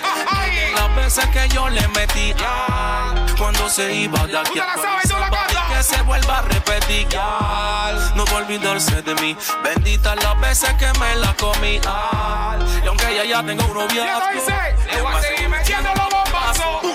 Las 0.80 0.94
veces 0.96 1.26
que 1.26 1.46
yo 1.50 1.68
le 1.68 1.86
metí, 1.88 2.32
gal, 2.32 3.26
cuando 3.36 3.68
se 3.68 3.92
iba 3.94 4.26
de 4.26 4.38
aquí 4.38 4.58
a 4.58 4.74
la 4.76 5.76
que 5.76 5.82
se 5.82 6.00
vuelva 6.02 6.38
a 6.38 6.42
repetir, 6.42 7.06
gal, 7.10 8.12
no 8.16 8.24
puede 8.24 8.44
olvidarse 8.44 9.02
de 9.02 9.14
mí. 9.16 9.36
Bendita 9.62 10.14
las 10.16 10.40
veces 10.40 10.72
que 10.78 10.90
me 10.98 11.16
la 11.16 11.34
comí, 11.34 11.78
gal, 11.80 12.66
y 12.82 12.86
aunque 12.88 13.10
ella 13.10 13.24
ya 13.24 13.42
tenga 13.44 13.62
un 13.64 13.72
¿Qué 13.88 13.94
noviazgo? 13.94 14.50
Le 14.90 15.02
voy 15.02 15.14
a 15.14 15.20
seguir 15.20 15.48
metiendo 15.50 15.90
los 15.94 16.08
bombazos. 16.08 16.86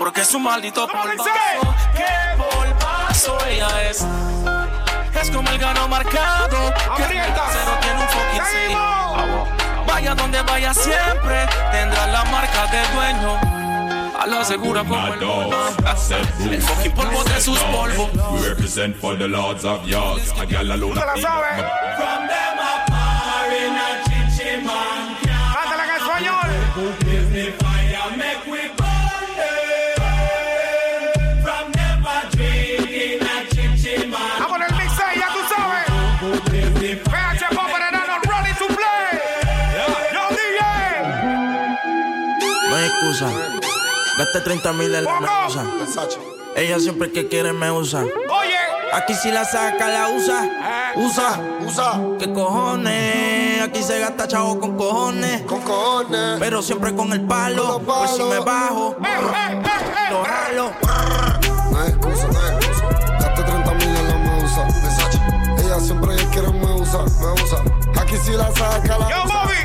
porque 0.00 0.22
es 0.22 0.34
un 0.34 0.42
maldito 0.42 0.88
¿Cómo 0.88 1.02
polvazo. 1.04 1.30
¿Qué 1.94 2.42
polvazo 2.42 3.38
ella 3.46 3.82
es? 3.88 4.04
Es 5.14 5.30
como 5.30 5.48
el 5.48 5.58
gano 5.58 5.86
marcado. 5.86 6.74
Que 6.96 7.04
tiene 7.04 7.28
un. 7.28 8.46
Seguimos. 8.50 9.01
Vaya 10.02 10.16
donde 10.16 10.42
vaya 10.42 10.74
siempre, 10.74 11.46
tendrá 11.70 12.08
la 12.08 12.24
marca 12.24 12.66
de 12.66 12.82
dueño. 12.92 13.38
A 14.20 14.26
la 14.26 14.44
segura 14.44 14.82
como 14.82 15.14
el 15.14 15.20
mono. 15.20 15.56
El 16.40 16.60
fucking 16.60 16.90
polvo 16.90 17.22
de 17.22 17.40
sus 17.40 17.56
polvos. 17.60 18.10
We 18.32 18.48
represent 18.48 18.96
for 18.96 19.16
the 19.16 19.28
lords 19.28 19.64
of 19.64 19.86
yards. 19.86 20.32
A 20.40 20.44
gal 20.44 20.72
alone. 20.72 20.98
Gasté 44.18 44.40
30 44.40 44.72
mil 44.74 44.94
en 44.94 45.04
la 45.04 45.20
medusa. 45.20 45.64
Ella 46.54 46.78
siempre 46.78 47.10
que 47.10 47.28
quiere 47.28 47.52
me 47.52 47.70
usa. 47.70 48.00
Oye. 48.02 48.56
Aquí 48.92 49.14
si 49.14 49.30
la 49.30 49.44
saca, 49.44 49.88
la 49.88 50.08
usa. 50.10 50.44
Eh. 50.44 50.92
Usa, 51.00 51.40
usa. 51.66 52.00
¿Qué 52.18 52.30
cojones? 52.32 53.62
Aquí 53.62 53.82
se 53.82 53.98
gasta 53.98 54.28
chavo 54.28 54.60
con 54.60 54.76
cojones. 54.76 55.42
Con 55.42 55.62
cojones. 55.62 56.36
Pero 56.38 56.60
siempre 56.60 56.94
con 56.94 57.10
el 57.12 57.22
palo. 57.26 57.80
Por 57.80 58.06
si 58.08 58.22
me 58.22 58.40
bajo, 58.40 58.96
Eh, 59.02 59.06
eh, 59.08 59.62
eh, 59.64 60.10
lo 60.10 60.22
eh. 60.22 60.28
jalo. 60.28 60.72
No 61.70 61.80
hay 61.80 61.88
excusa, 61.88 62.26
no 62.28 62.38
hay 62.38 62.54
excusa. 62.56 62.88
Gaste 63.18 63.42
30 63.44 63.74
mil 63.74 63.88
en 63.96 64.08
la 64.08 64.14
medusa. 64.16 64.66
Ella 65.64 65.80
siempre 65.80 66.14
quiere 66.30 66.48
me 66.48 66.72
usa, 66.74 66.98
me 66.98 67.42
usa. 67.42 67.62
Aquí 67.98 68.16
si 68.18 68.32
la 68.32 68.52
saca, 68.52 68.98
la 68.98 69.08
Yo, 69.08 69.24
usa. 69.24 69.42
Bobby, 69.42 69.56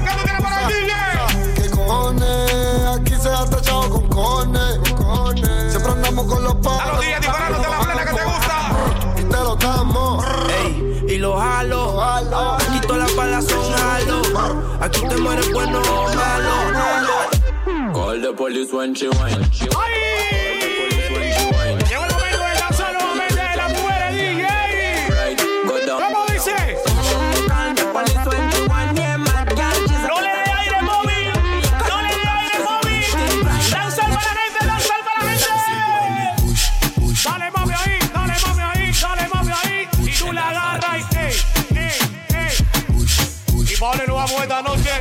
con 6.27 6.43
los 6.43 6.55
palos. 6.55 6.81
A 6.81 6.87
los 6.93 7.05
días 7.05 7.21
disparándote 7.21 7.69
la 7.69 7.79
plena 7.79 8.05
que 8.05 8.13
te 8.13 8.23
gusta. 8.23 8.71
Y 9.17 9.23
te 9.23 9.37
lo 9.37 9.55
damos. 9.55 10.25
Ey, 10.63 11.05
y 11.07 11.17
lo 11.17 11.37
jalo. 11.37 11.97
Jalo. 11.99 12.53
Aquí 12.55 12.81
todas 12.81 12.97
las 13.03 13.15
balas 13.15 13.45
son 13.45 13.73
jalo. 13.73 14.21
Aquí 14.81 15.01
te 15.07 15.17
mueres 15.17 15.51
bueno 15.51 15.79
o 15.79 16.13
malo. 16.15 16.47
Call 17.93 18.21
the 18.21 18.33
police 18.33 18.71
when 18.73 18.93
she 18.93 19.07
whine. 19.07 19.49
¡Ay! 19.77 20.07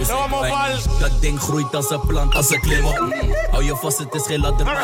is 0.08 0.14
heel 0.14 0.28
klein. 0.28 0.78
Dat 0.98 1.20
ding 1.20 1.40
groeit 1.40 1.74
als 1.74 1.90
een 1.90 2.00
plant, 2.00 2.34
als 2.34 2.50
een 2.50 2.60
klimop. 2.60 3.14
Hou 3.50 3.64
je 3.64 3.76
vast, 3.76 3.98
het 3.98 4.14
is 4.14 4.26
geen 4.26 4.40
ladder. 4.40 4.66
Ik 4.66 4.76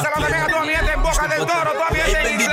ben 2.12 2.22
die 2.28 2.36
DJ. 2.36 2.52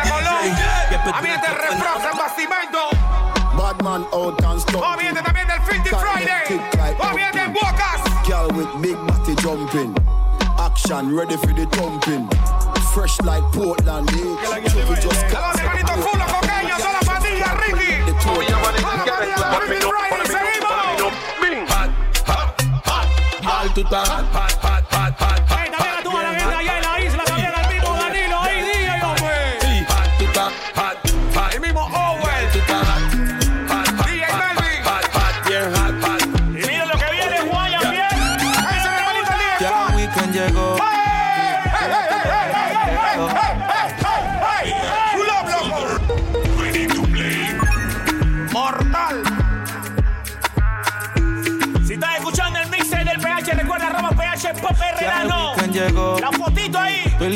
Badman 3.59 4.05
out 4.11 4.41
and 4.45 4.73
Oh, 4.73 4.93
Obviamente 4.93 5.21
también 5.21 5.47
del 5.47 5.61
Filthy 5.63 5.89
Friday. 5.89 6.59
Obviamente 6.97 7.39
en 7.39 7.51
Bocas. 7.51 8.01
Girl 8.23 8.47
with 8.55 8.81
big 8.81 8.95
body 9.05 9.33
jumping. 9.41 9.93
Action 10.57 11.15
ready 11.15 11.37
for 11.37 11.53
the 11.53 11.65
thumping. 11.69 12.27
Fresh 12.93 13.19
like 13.21 13.43
Portland. 13.51 14.09
Yeah. 14.11 14.63
Chubby 14.63 14.95
just 14.95 15.27
got. 15.29 16.48
tout 23.73 23.89
die. 23.89 24.58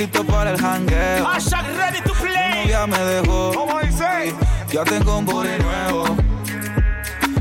Listo 0.04 0.24
para 0.26 0.51
el 0.51 0.60
jangueo. 0.60 1.26
Hashtag 1.26 1.66
ready 1.78 2.01
to 2.01 2.14
play. 2.14 2.64
novia 2.64 2.88
me 2.88 2.97
dejó. 2.97 3.54
¿Cómo 3.54 3.80
dice? 3.80 4.36
Ya 4.70 4.84
tengo 4.84 5.20
un 5.20 5.26
booty 5.26 5.58
nuevo. 5.62 6.18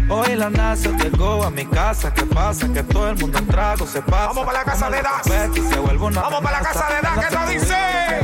Hoy 0.09 0.37
la 0.37 0.51
NASA 0.51 0.91
llegó 0.99 1.43
a 1.43 1.51
mi 1.51 1.65
casa. 1.67 2.13
¿Qué 2.13 2.25
pasa? 2.25 2.69
Que 2.73 2.83
todo 2.83 3.09
el 3.11 3.17
mundo 3.17 3.39
en 3.39 3.47
trago 3.47 3.87
se 3.87 4.01
pasa. 4.03 4.29
Vamos 4.29 4.45
para 4.45 4.59
la 4.59 4.65
casa 4.65 4.91
de 4.91 5.01
una 5.01 6.21
Vamos 6.21 6.41
para 6.41 6.59
la 6.59 6.65
casa 6.65 6.87
de 6.89 7.01
Das, 7.03 7.27
¿qué 7.27 7.35
nos 7.35 7.51
dice? 7.51 7.75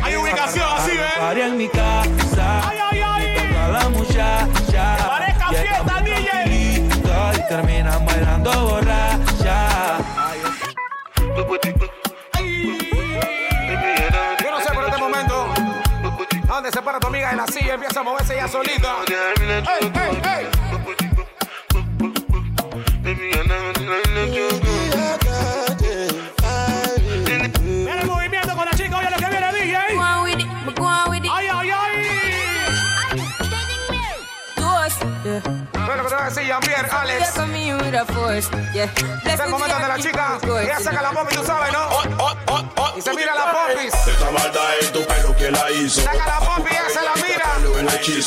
Hay 0.03 0.17
ubicación 0.17 0.67
así, 0.77 0.93
¿eh? 0.93 1.45
En 1.45 1.57
mi 1.57 1.69
casa. 1.69 2.69
¡Ay, 2.69 2.79
ay, 2.91 3.03
ay! 3.05 3.35
Toca 3.37 3.69
la 3.69 3.89
muchacha. 3.89 4.97
Parezca 5.09 5.49
fiesta, 5.49 6.03
DJ. 6.03 6.89
Y 7.37 7.49
terminan 7.49 8.05
bailando 8.07 8.69
borracha. 8.69 9.18
pega 17.29 17.75
empieza 17.75 18.01
a 18.01 18.03
moverse 18.03 18.37
ya 18.37 18.49
solita. 18.49 18.97
Hey. 19.07 20.49
Mira 27.63 28.01
el 28.01 28.07
movimiento 28.07 28.55
con 28.57 28.65
la 28.65 28.73
chica, 28.73 28.99
oye 28.99 29.11
lo 29.11 29.17
que 29.17 29.27
viene 29.27 29.53
DJ. 29.53 29.77
Ay, 31.31 31.49
ay, 31.53 31.71
ay. 31.71 32.05
Bueno, 35.73 36.03
que 36.03 36.09
te 36.09 36.15
voy 36.15 36.23
a 36.23 36.25
decir, 36.29 36.45
Jean-Pierre, 36.45 36.89
Alex. 36.91 37.35
Yeah. 38.73 38.89
Se 39.37 39.51
comentan 39.51 39.83
de 39.83 39.89
la 39.89 39.99
chica. 39.99 40.39
Ella 40.63 40.81
saca 40.81 41.03
la 41.03 41.13
momi, 41.13 41.33
tú 41.33 41.45
sabes, 41.45 41.73
¿no? 41.73 41.89
Y 42.99 43.01
se 43.01 43.15
mira 43.15 43.33
la 43.33 43.53
pompis. 43.53 43.95
Esta 43.95 44.31
maldad 44.33 44.71
en 44.81 44.93
tu 44.93 45.07
pelo 45.07 45.37
que 45.37 45.53
la 45.53 45.71
hizo. 45.71 46.01
Saca 46.01 46.27
la 46.27 46.41
pompi 46.41 46.69
y 46.69 46.75
ella 46.75 46.89
se 46.89 47.01
la 47.01 47.15
mira. 47.15 47.45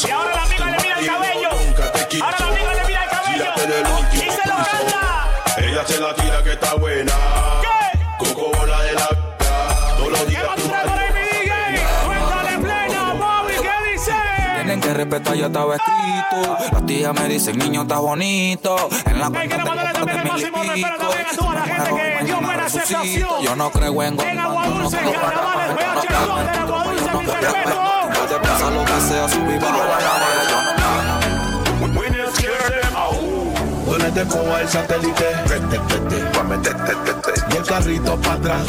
Y 0.07 0.11
ahora 0.11 0.34
la 0.34 0.43
amiga 0.43 0.65
le 0.65 0.78
mira 0.78 0.99
el 0.99 1.05
cabello. 1.07 1.49
Nunca 1.65 1.91
te 1.91 2.07
quiso. 2.07 2.24
Ahora 2.24 2.39
la 2.39 2.47
amiga 2.47 2.74
le 2.76 2.86
mira 2.86 3.03
el 3.03 3.09
cabello. 3.09 3.43
Y 4.13 4.17
se 4.19 4.47
lo 4.47 4.55
canta. 4.55 5.30
Ella 5.57 5.86
se 5.86 5.99
la 5.99 6.15
tira 6.15 6.43
que 6.43 6.53
está 6.53 6.74
buena. 6.76 7.13
¿Qué? 7.61 7.90
Que 14.91 14.91
que 14.91 14.97
respetar 15.03 15.35
ya 15.35 15.47
estaba 15.47 15.75
escrito. 15.75 16.57
Las 16.71 16.85
tías 16.85 17.13
me 17.13 17.27
dicen, 17.27 17.57
niño, 17.57 17.81
estás 17.83 17.99
bonito. 17.99 18.89
En 19.05 19.19
la 19.19 19.29
cuenta 19.29 19.57
tengo 19.57 19.73
par 19.93 20.05
de 20.05 20.15
mil 20.31 20.45
y 20.45 20.51
pico. 20.83 21.13
Mañana 22.19 22.41
mañana 22.41 22.63
resucito. 22.63 23.41
Yo 23.41 23.55
no 23.55 23.71
creo 23.71 24.03
en 24.03 24.19
En 24.19 24.39
agua 24.39 24.67
dulce, 24.67 24.97
creo 24.97 25.11
que 25.11 25.17
en 25.17 25.23
agua 26.59 26.83
dulce, 26.85 27.11
mi 27.11 27.25
respeto. 27.25 27.79
Puede 28.13 28.39
pasar 28.39 28.71
lo 28.71 28.85
que 28.85 29.01
sea, 29.01 29.27
bajo 29.59 29.77
la 29.77 29.99
yo 30.01 30.07
no 33.97 34.13
te 34.13 34.21
el 34.21 34.67
satélite, 34.67 35.25
vete, 35.47 35.79
vete, 35.79 36.19
y 37.49 37.55
el 37.57 37.63
carrito 37.63 38.15
para 38.17 38.33
atrás, 38.33 38.65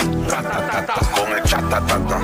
con 1.15 1.33
el 1.33 1.43
chatatata. 1.43 2.21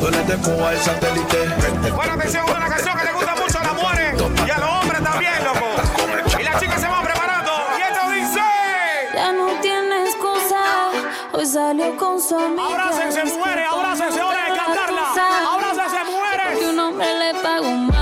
Donde 0.00 0.18
te 0.24 0.38
pongo 0.38 0.68
el 0.70 0.78
satélite, 0.78 1.48
Buena 1.94 2.14
atención, 2.14 2.44
una 2.48 2.68
canción 2.68 2.96
que 2.96 3.04
le 3.04 3.12
gusta 3.12 3.34
mucho 3.34 3.58
a 3.58 3.62
las 3.64 3.74
mujeres 3.74 4.14
y 4.46 4.50
a 4.50 4.58
los 4.58 4.70
hombres 4.70 5.02
también, 5.02 5.44
loco. 5.44 5.66
Y 6.38 6.42
las 6.44 6.60
chicas 6.60 6.80
se 6.80 6.86
van 6.86 7.02
preparando. 7.04 7.50
Y 7.76 7.82
esto 7.82 8.10
dice. 8.10 8.40
Ya 9.14 9.32
no 9.32 9.48
tiene 9.60 10.04
excusa, 10.04 10.90
hoy 11.32 11.46
salió 11.46 11.96
con 11.96 12.20
su 12.20 12.36
amiga. 12.38 12.64
Abrácense, 12.64 13.24
mujeres, 13.24 13.66
abrácense, 13.70 14.22
hora 14.22 14.44
de 14.44 14.56
cantarla. 14.56 15.02
Abrácense, 15.52 16.04
mujeres. 16.04 16.58
Que 16.58 16.66
un 16.68 16.78
hombre 16.78 17.06
le 17.18 17.34
pagó 17.42 17.70
mal, 17.70 17.97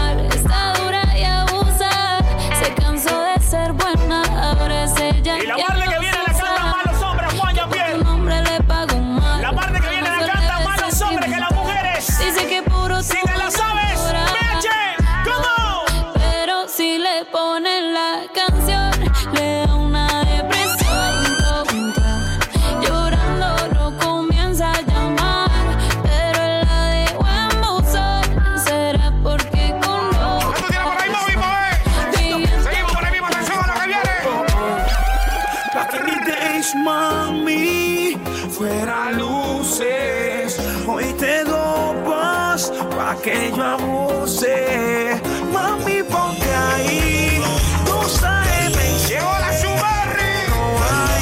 que 43.26 43.52
yo 43.56 43.64
abuse. 43.64 45.20
Mami, 45.52 46.02
ponte 46.04 46.48
ahí. 46.54 47.42
Tú 47.84 48.08
sabes, 48.20 48.70
me 48.76 48.86
Llegó 49.08 49.32
la 49.44 49.50
Chubarri. 49.60 50.34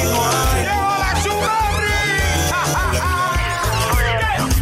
Llegó 0.03 0.89
la 1.03 1.11
Chubarri. 1.23 1.93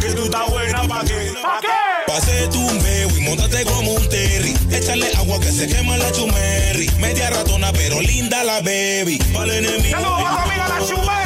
Que 0.00 0.10
tú 0.14 0.24
estás 0.24 0.50
buena 0.50 0.82
pa' 0.88 1.04
qué. 1.04 1.34
¿Pa' 1.42 1.60
qué? 1.60 1.68
Pase 2.06 2.48
tu 2.48 2.62
meo 2.82 3.08
y 3.14 3.20
montate 3.20 3.64
como 3.66 3.92
un 3.92 4.08
terry. 4.08 4.56
Échale 4.70 5.14
agua 5.18 5.38
que 5.38 5.52
se 5.52 5.66
quema 5.66 5.98
la 5.98 6.10
chumerri. 6.12 6.88
Media 6.98 7.28
ratona, 7.28 7.72
pero 7.72 8.00
linda 8.00 8.42
la 8.42 8.60
baby. 8.60 9.18
Para 9.34 9.52
el 9.54 9.66
enemigo. 9.66 10.00
Saludos 10.00 10.22
a 10.24 10.30
tu 10.30 10.38
amiga 10.48 10.68
la 10.68 10.80
Chubarri, 10.86 11.23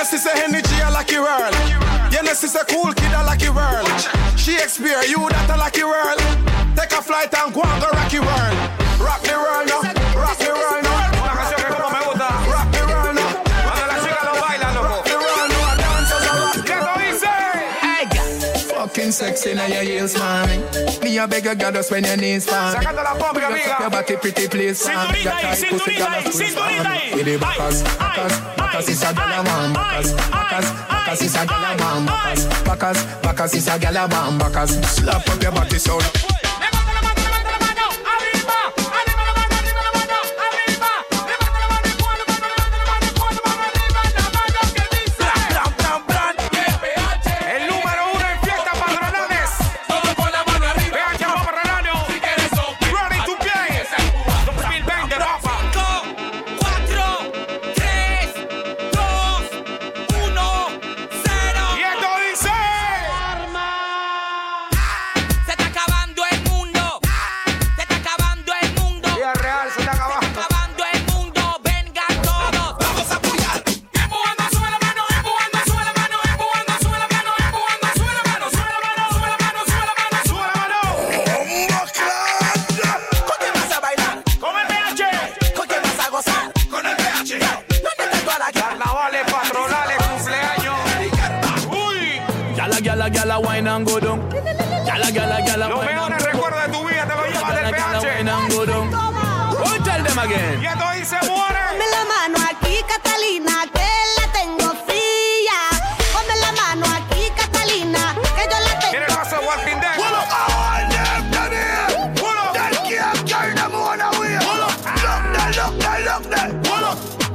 know, 0.00 0.06
she's 0.08 0.24
a 0.26 0.30
Henny 0.30 0.62
G, 0.62 0.70
a 0.80 0.90
lucky 0.90 1.18
world. 1.18 1.54
You 2.12 2.22
know, 2.22 2.32
she's 2.34 2.54
a 2.54 2.64
cool 2.64 2.92
kid, 2.94 3.12
a 3.12 3.22
lucky 3.24 3.50
world. 3.50 3.86
Shakespeare, 4.36 5.02
you 5.04 5.28
that 5.28 5.50
a 5.52 5.56
lucky 5.60 5.84
world. 5.84 6.18
Take 6.76 6.92
a 6.96 7.02
flight 7.04 7.28
and 7.36 7.52
go 7.52 7.60
and 7.60 7.78
go 7.82 7.88
rocky 7.92 8.20
world. 8.20 8.56
Rock 9.00 9.20
the 9.24 9.36
world 9.36 9.68
now, 9.68 9.80
rock 10.16 10.38
the 10.40 10.52
world 10.52 10.82
now. 10.84 11.20
Una 11.20 11.32
canción 11.36 11.60
que 11.60 11.68
como 11.76 11.88
me 11.92 12.00
gusta. 12.08 12.28
Rock 12.48 12.68
the 12.72 12.82
world 12.88 13.14
now. 13.16 13.30
Cuando 13.44 13.84
las 13.88 14.00
chicas 14.00 14.24
lo 14.24 14.34
bailan, 14.40 14.72
loco. 14.74 14.88
Rock 14.88 15.04
the 15.04 15.16
world 15.20 15.48
now. 15.52 15.76
Dancers 15.76 16.24
are 16.24 16.40
rock. 16.40 16.56
¿Qué 16.64 16.74
esto 16.80 16.92
dice? 17.04 18.72
Fucking 18.74 19.12
sexy 19.12 19.54
now 19.54 19.66
your 19.66 19.82
heels, 19.84 20.16
mommy. 20.16 20.58
Me 21.02 21.18
a 21.18 21.26
beg 21.28 21.44
you, 21.44 21.54
girl, 21.54 21.72
just 21.72 21.90
when 21.90 22.04
your 22.04 22.16
knees 22.16 22.44
for 22.46 22.56
me. 22.56 22.72
Sacando 22.72 23.02
la 23.04 23.14
pompa, 23.16 23.32
Bring 23.34 23.44
up 23.44 23.52
amiga. 23.52 23.76
your 23.80 23.90
body, 23.90 24.16
pretty 24.16 24.48
please, 24.48 24.80
for 24.82 24.88
me. 24.88 24.94
Cinturita 24.96 25.12
ahí, 25.12 25.24
Your 25.24 25.32
tight 25.32 25.50
pussy, 25.50 25.66
cinturita 25.66 25.98
girl, 26.00 26.14
ahí, 26.14 26.24
just 26.24 26.36
squeeze 26.36 26.54
for 26.54 26.64
me. 26.64 26.72
cinturita 26.72 26.90
ahí. 26.90 27.14
With 27.14 27.24
the 27.26 27.36
Ay, 28.00 28.59
backers, 28.70 28.72
backers, 28.72 28.72
backers 28.72 28.88
is 28.88 29.02
a 29.02 29.06
gyal 29.06 29.40
a 29.40 29.44
man, 29.44 29.72
backers, 29.72 30.14
backers, 30.32 30.72
backers 30.88 31.22
is 31.22 31.34
a 31.34 31.38
gyal 31.38 31.74
a 31.74 31.76
man, 31.76 32.06
backers, 32.06 32.46
backers, 32.64 33.04
backers 33.22 33.54
is 33.54 33.68
a 33.68 33.78
gyal 33.78 34.04
a 34.04 34.08
man, 34.08 34.38
backers. 34.38 34.70
Slap 34.86 35.28
up 35.28 35.42
your 35.42 35.52
body 35.52 35.78
so. 35.78 36.39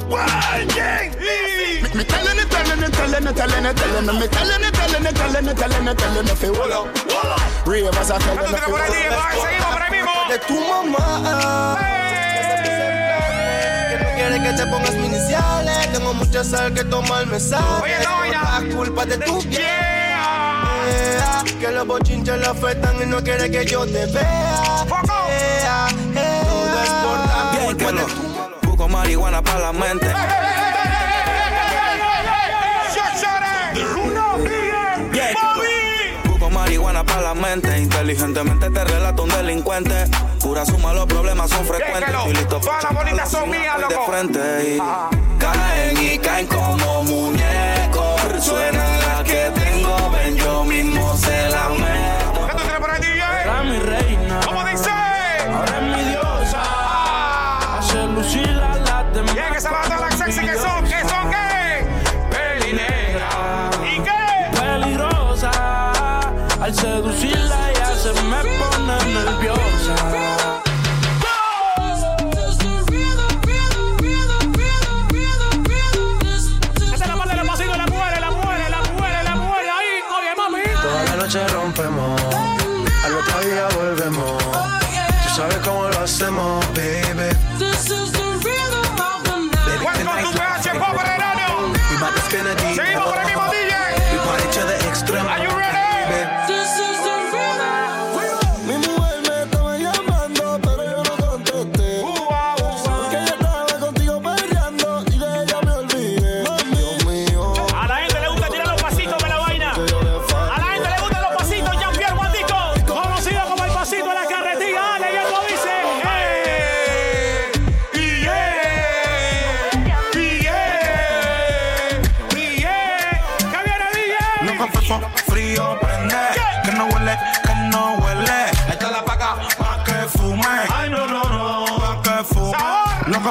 Me 0.07 2.03
telling 2.03 2.37
it, 2.37 2.49
telling 2.51 2.83
it, 2.83 2.93
telling 2.93 3.25
it, 3.25 3.35
telling 3.35 3.65
it, 3.65 3.75
telling 3.75 4.05
it, 4.05 4.13
me 4.13 4.27
telling 4.27 4.61
it, 4.61 4.73
telling 4.73 5.05
it, 5.05 5.15
telling 5.15 5.47
it, 5.47 5.57
telling 5.57 5.87
it, 5.87 5.97
telling 5.97 6.27
it, 6.27 6.37
fi 6.37 6.47
hold 6.47 6.71
up. 6.71 6.87
Ravers 7.65 8.11
are 8.11 8.19
telling 8.19 8.53
it, 8.53 8.59
fi 8.59 8.69
hold 8.69 8.81
up. 8.81 8.85
De 10.29 10.37
tu 10.45 10.53
mamá. 10.53 11.77
Que 13.89 13.95
no 13.97 14.09
quiere 14.15 14.37
que 14.43 14.51
te 14.53 14.65
pongas 14.67 14.93
mis 14.95 15.05
iniciales. 15.09 15.91
Tengo 15.91 16.13
mucha 16.13 16.43
sal 16.43 16.73
que 16.73 16.83
tomar 16.83 17.25
me 17.25 17.39
sabe. 17.39 17.97
La 18.31 18.61
culpa 18.75 19.05
de 19.05 19.17
tu. 19.17 19.41
Yeah, 19.49 21.43
Que 21.59 21.71
los 21.71 21.87
bochinches 21.87 22.37
le 22.37 22.45
afectan 22.45 23.01
y 23.01 23.05
no 23.07 23.23
quiere 23.23 23.49
que 23.49 23.65
yo 23.65 23.85
te 23.85 24.05
vea. 24.05 24.85
Yeah, 25.27 25.87
yeah. 26.13 26.43
Todo 26.43 26.83
es 26.83 26.89
por 26.89 27.17
la 27.25 27.41
culpa 27.59 27.91
de 27.91 28.03
tu 28.13 28.34
marihuana 29.05 29.41
para 29.43 29.59
la 29.59 29.71
mente. 29.71 30.07
Marihuana 36.49 37.03
para 37.03 37.21
la 37.21 37.33
mente. 37.33 37.77
Inteligentemente 37.79 38.69
te 38.69 38.83
relato 38.85 39.23
un 39.23 39.29
delincuente. 39.29 40.05
Pura 40.41 40.65
suma, 40.65 40.93
los 40.93 41.05
problemas 41.05 41.49
son 41.51 41.65
frecuentes. 41.65 42.15
Estoy 42.15 42.33
listo 42.33 42.61
las 42.81 42.93
bonitas 42.93 43.29
son 43.29 43.49
mías, 43.49 43.75
de 43.75 43.81
loco. 43.81 44.05
frente 44.07 44.39
y 44.75 44.77
caen 45.37 45.97
y 46.01 46.17
caen 46.17 46.47
como 46.47 47.03
muñecos. 47.03 48.21
Suena 48.43 48.94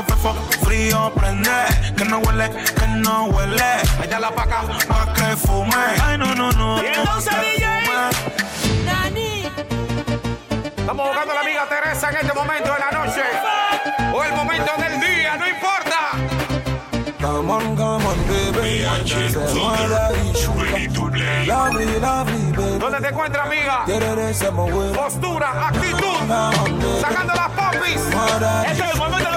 fefo, 0.05 0.35
frío, 0.65 1.13
prende. 1.15 1.51
Que 1.97 2.05
no 2.05 2.19
huele, 2.19 2.51
que 2.51 2.87
no 2.87 3.25
huele. 3.27 3.73
Allá 4.03 4.21
la 4.21 4.31
paca, 4.31 4.63
más 4.89 5.09
que 5.11 5.37
fume. 5.37 5.75
Ay, 6.03 6.19
no, 6.19 6.35
no, 6.35 6.51
no. 6.53 6.83
Y 6.83 6.87
entonces, 6.87 7.35
DJ. 7.41 7.67
Dani. 8.87 9.47
Estamos 10.77 11.07
buscando 11.09 11.33
a 11.33 11.35
la 11.35 11.41
amiga 11.41 11.67
Teresa 11.69 12.11
en 12.11 12.17
este 12.17 12.35
momento 12.35 12.73
de 12.73 12.79
la 12.79 12.91
noche. 12.91 13.23
O 14.15 14.25
el 14.25 14.33
momento 14.33 14.73
del 14.79 15.01
día, 15.01 15.37
no 15.37 15.49
importa. 15.49 16.01
Come 17.21 17.53
on, 17.53 17.77
come 17.77 18.05
on, 18.05 18.27
baby. 18.29 18.85
Se 19.31 19.39
mueve 19.39 20.19
y 20.25 20.33
chuta. 20.33 21.15
Lovely, 21.47 22.01
lovely, 22.01 22.53
baby. 22.53 22.79
¿Dónde 22.79 23.01
te 23.01 23.09
encuentras, 23.09 23.47
amiga? 23.47 23.85
Postura, 24.95 25.69
actitud. 25.69 26.19
Sacando 27.01 27.35
las 27.35 27.49
popis. 27.51 28.01
Este 28.67 28.85
es 28.85 28.93
el 28.93 28.99
momento 28.99 29.31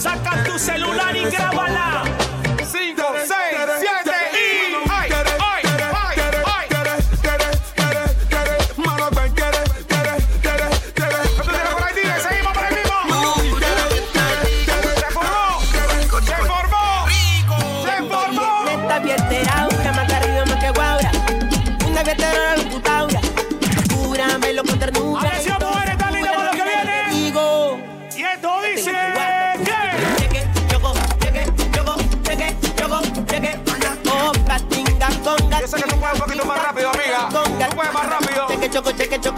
Saca 0.00 0.42
tu 0.44 0.58
celular 0.58 1.14
y 1.14 1.24
grábala. 1.24 2.29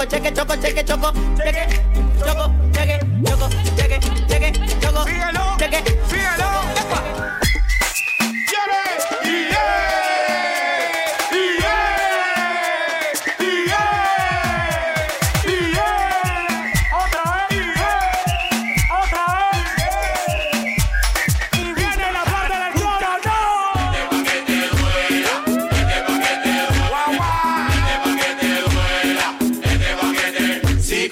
cheque, 0.09 0.33
choco, 0.35 0.55
cheque, 0.61 0.85
choco, 0.85 1.13
cheque. 1.37 1.82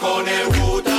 Silikone, 0.00 0.44
Hut 0.56 0.89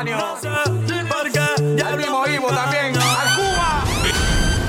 años. 0.00 0.22
No 0.42 0.88
sé 0.88 1.04
por 1.04 1.30
qué. 1.30 1.76
También. 1.78 2.10
Al 2.10 3.36
Cuba. 3.36 3.84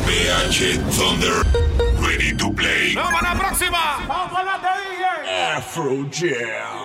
PH 0.05 0.79
Thunder. 0.95 1.45
Ready 2.01 2.35
to 2.35 2.51
play. 2.51 2.93
¡Vamos 2.95 3.21
a 3.21 3.33
la 3.33 3.39
próxima! 3.39 4.05
¡Vamos 4.07 4.37
a 4.37 4.43
la 4.43 4.59
te 4.61 4.67
dije! 4.89 5.43
Afro 5.55 6.05
Jam. 6.11 6.80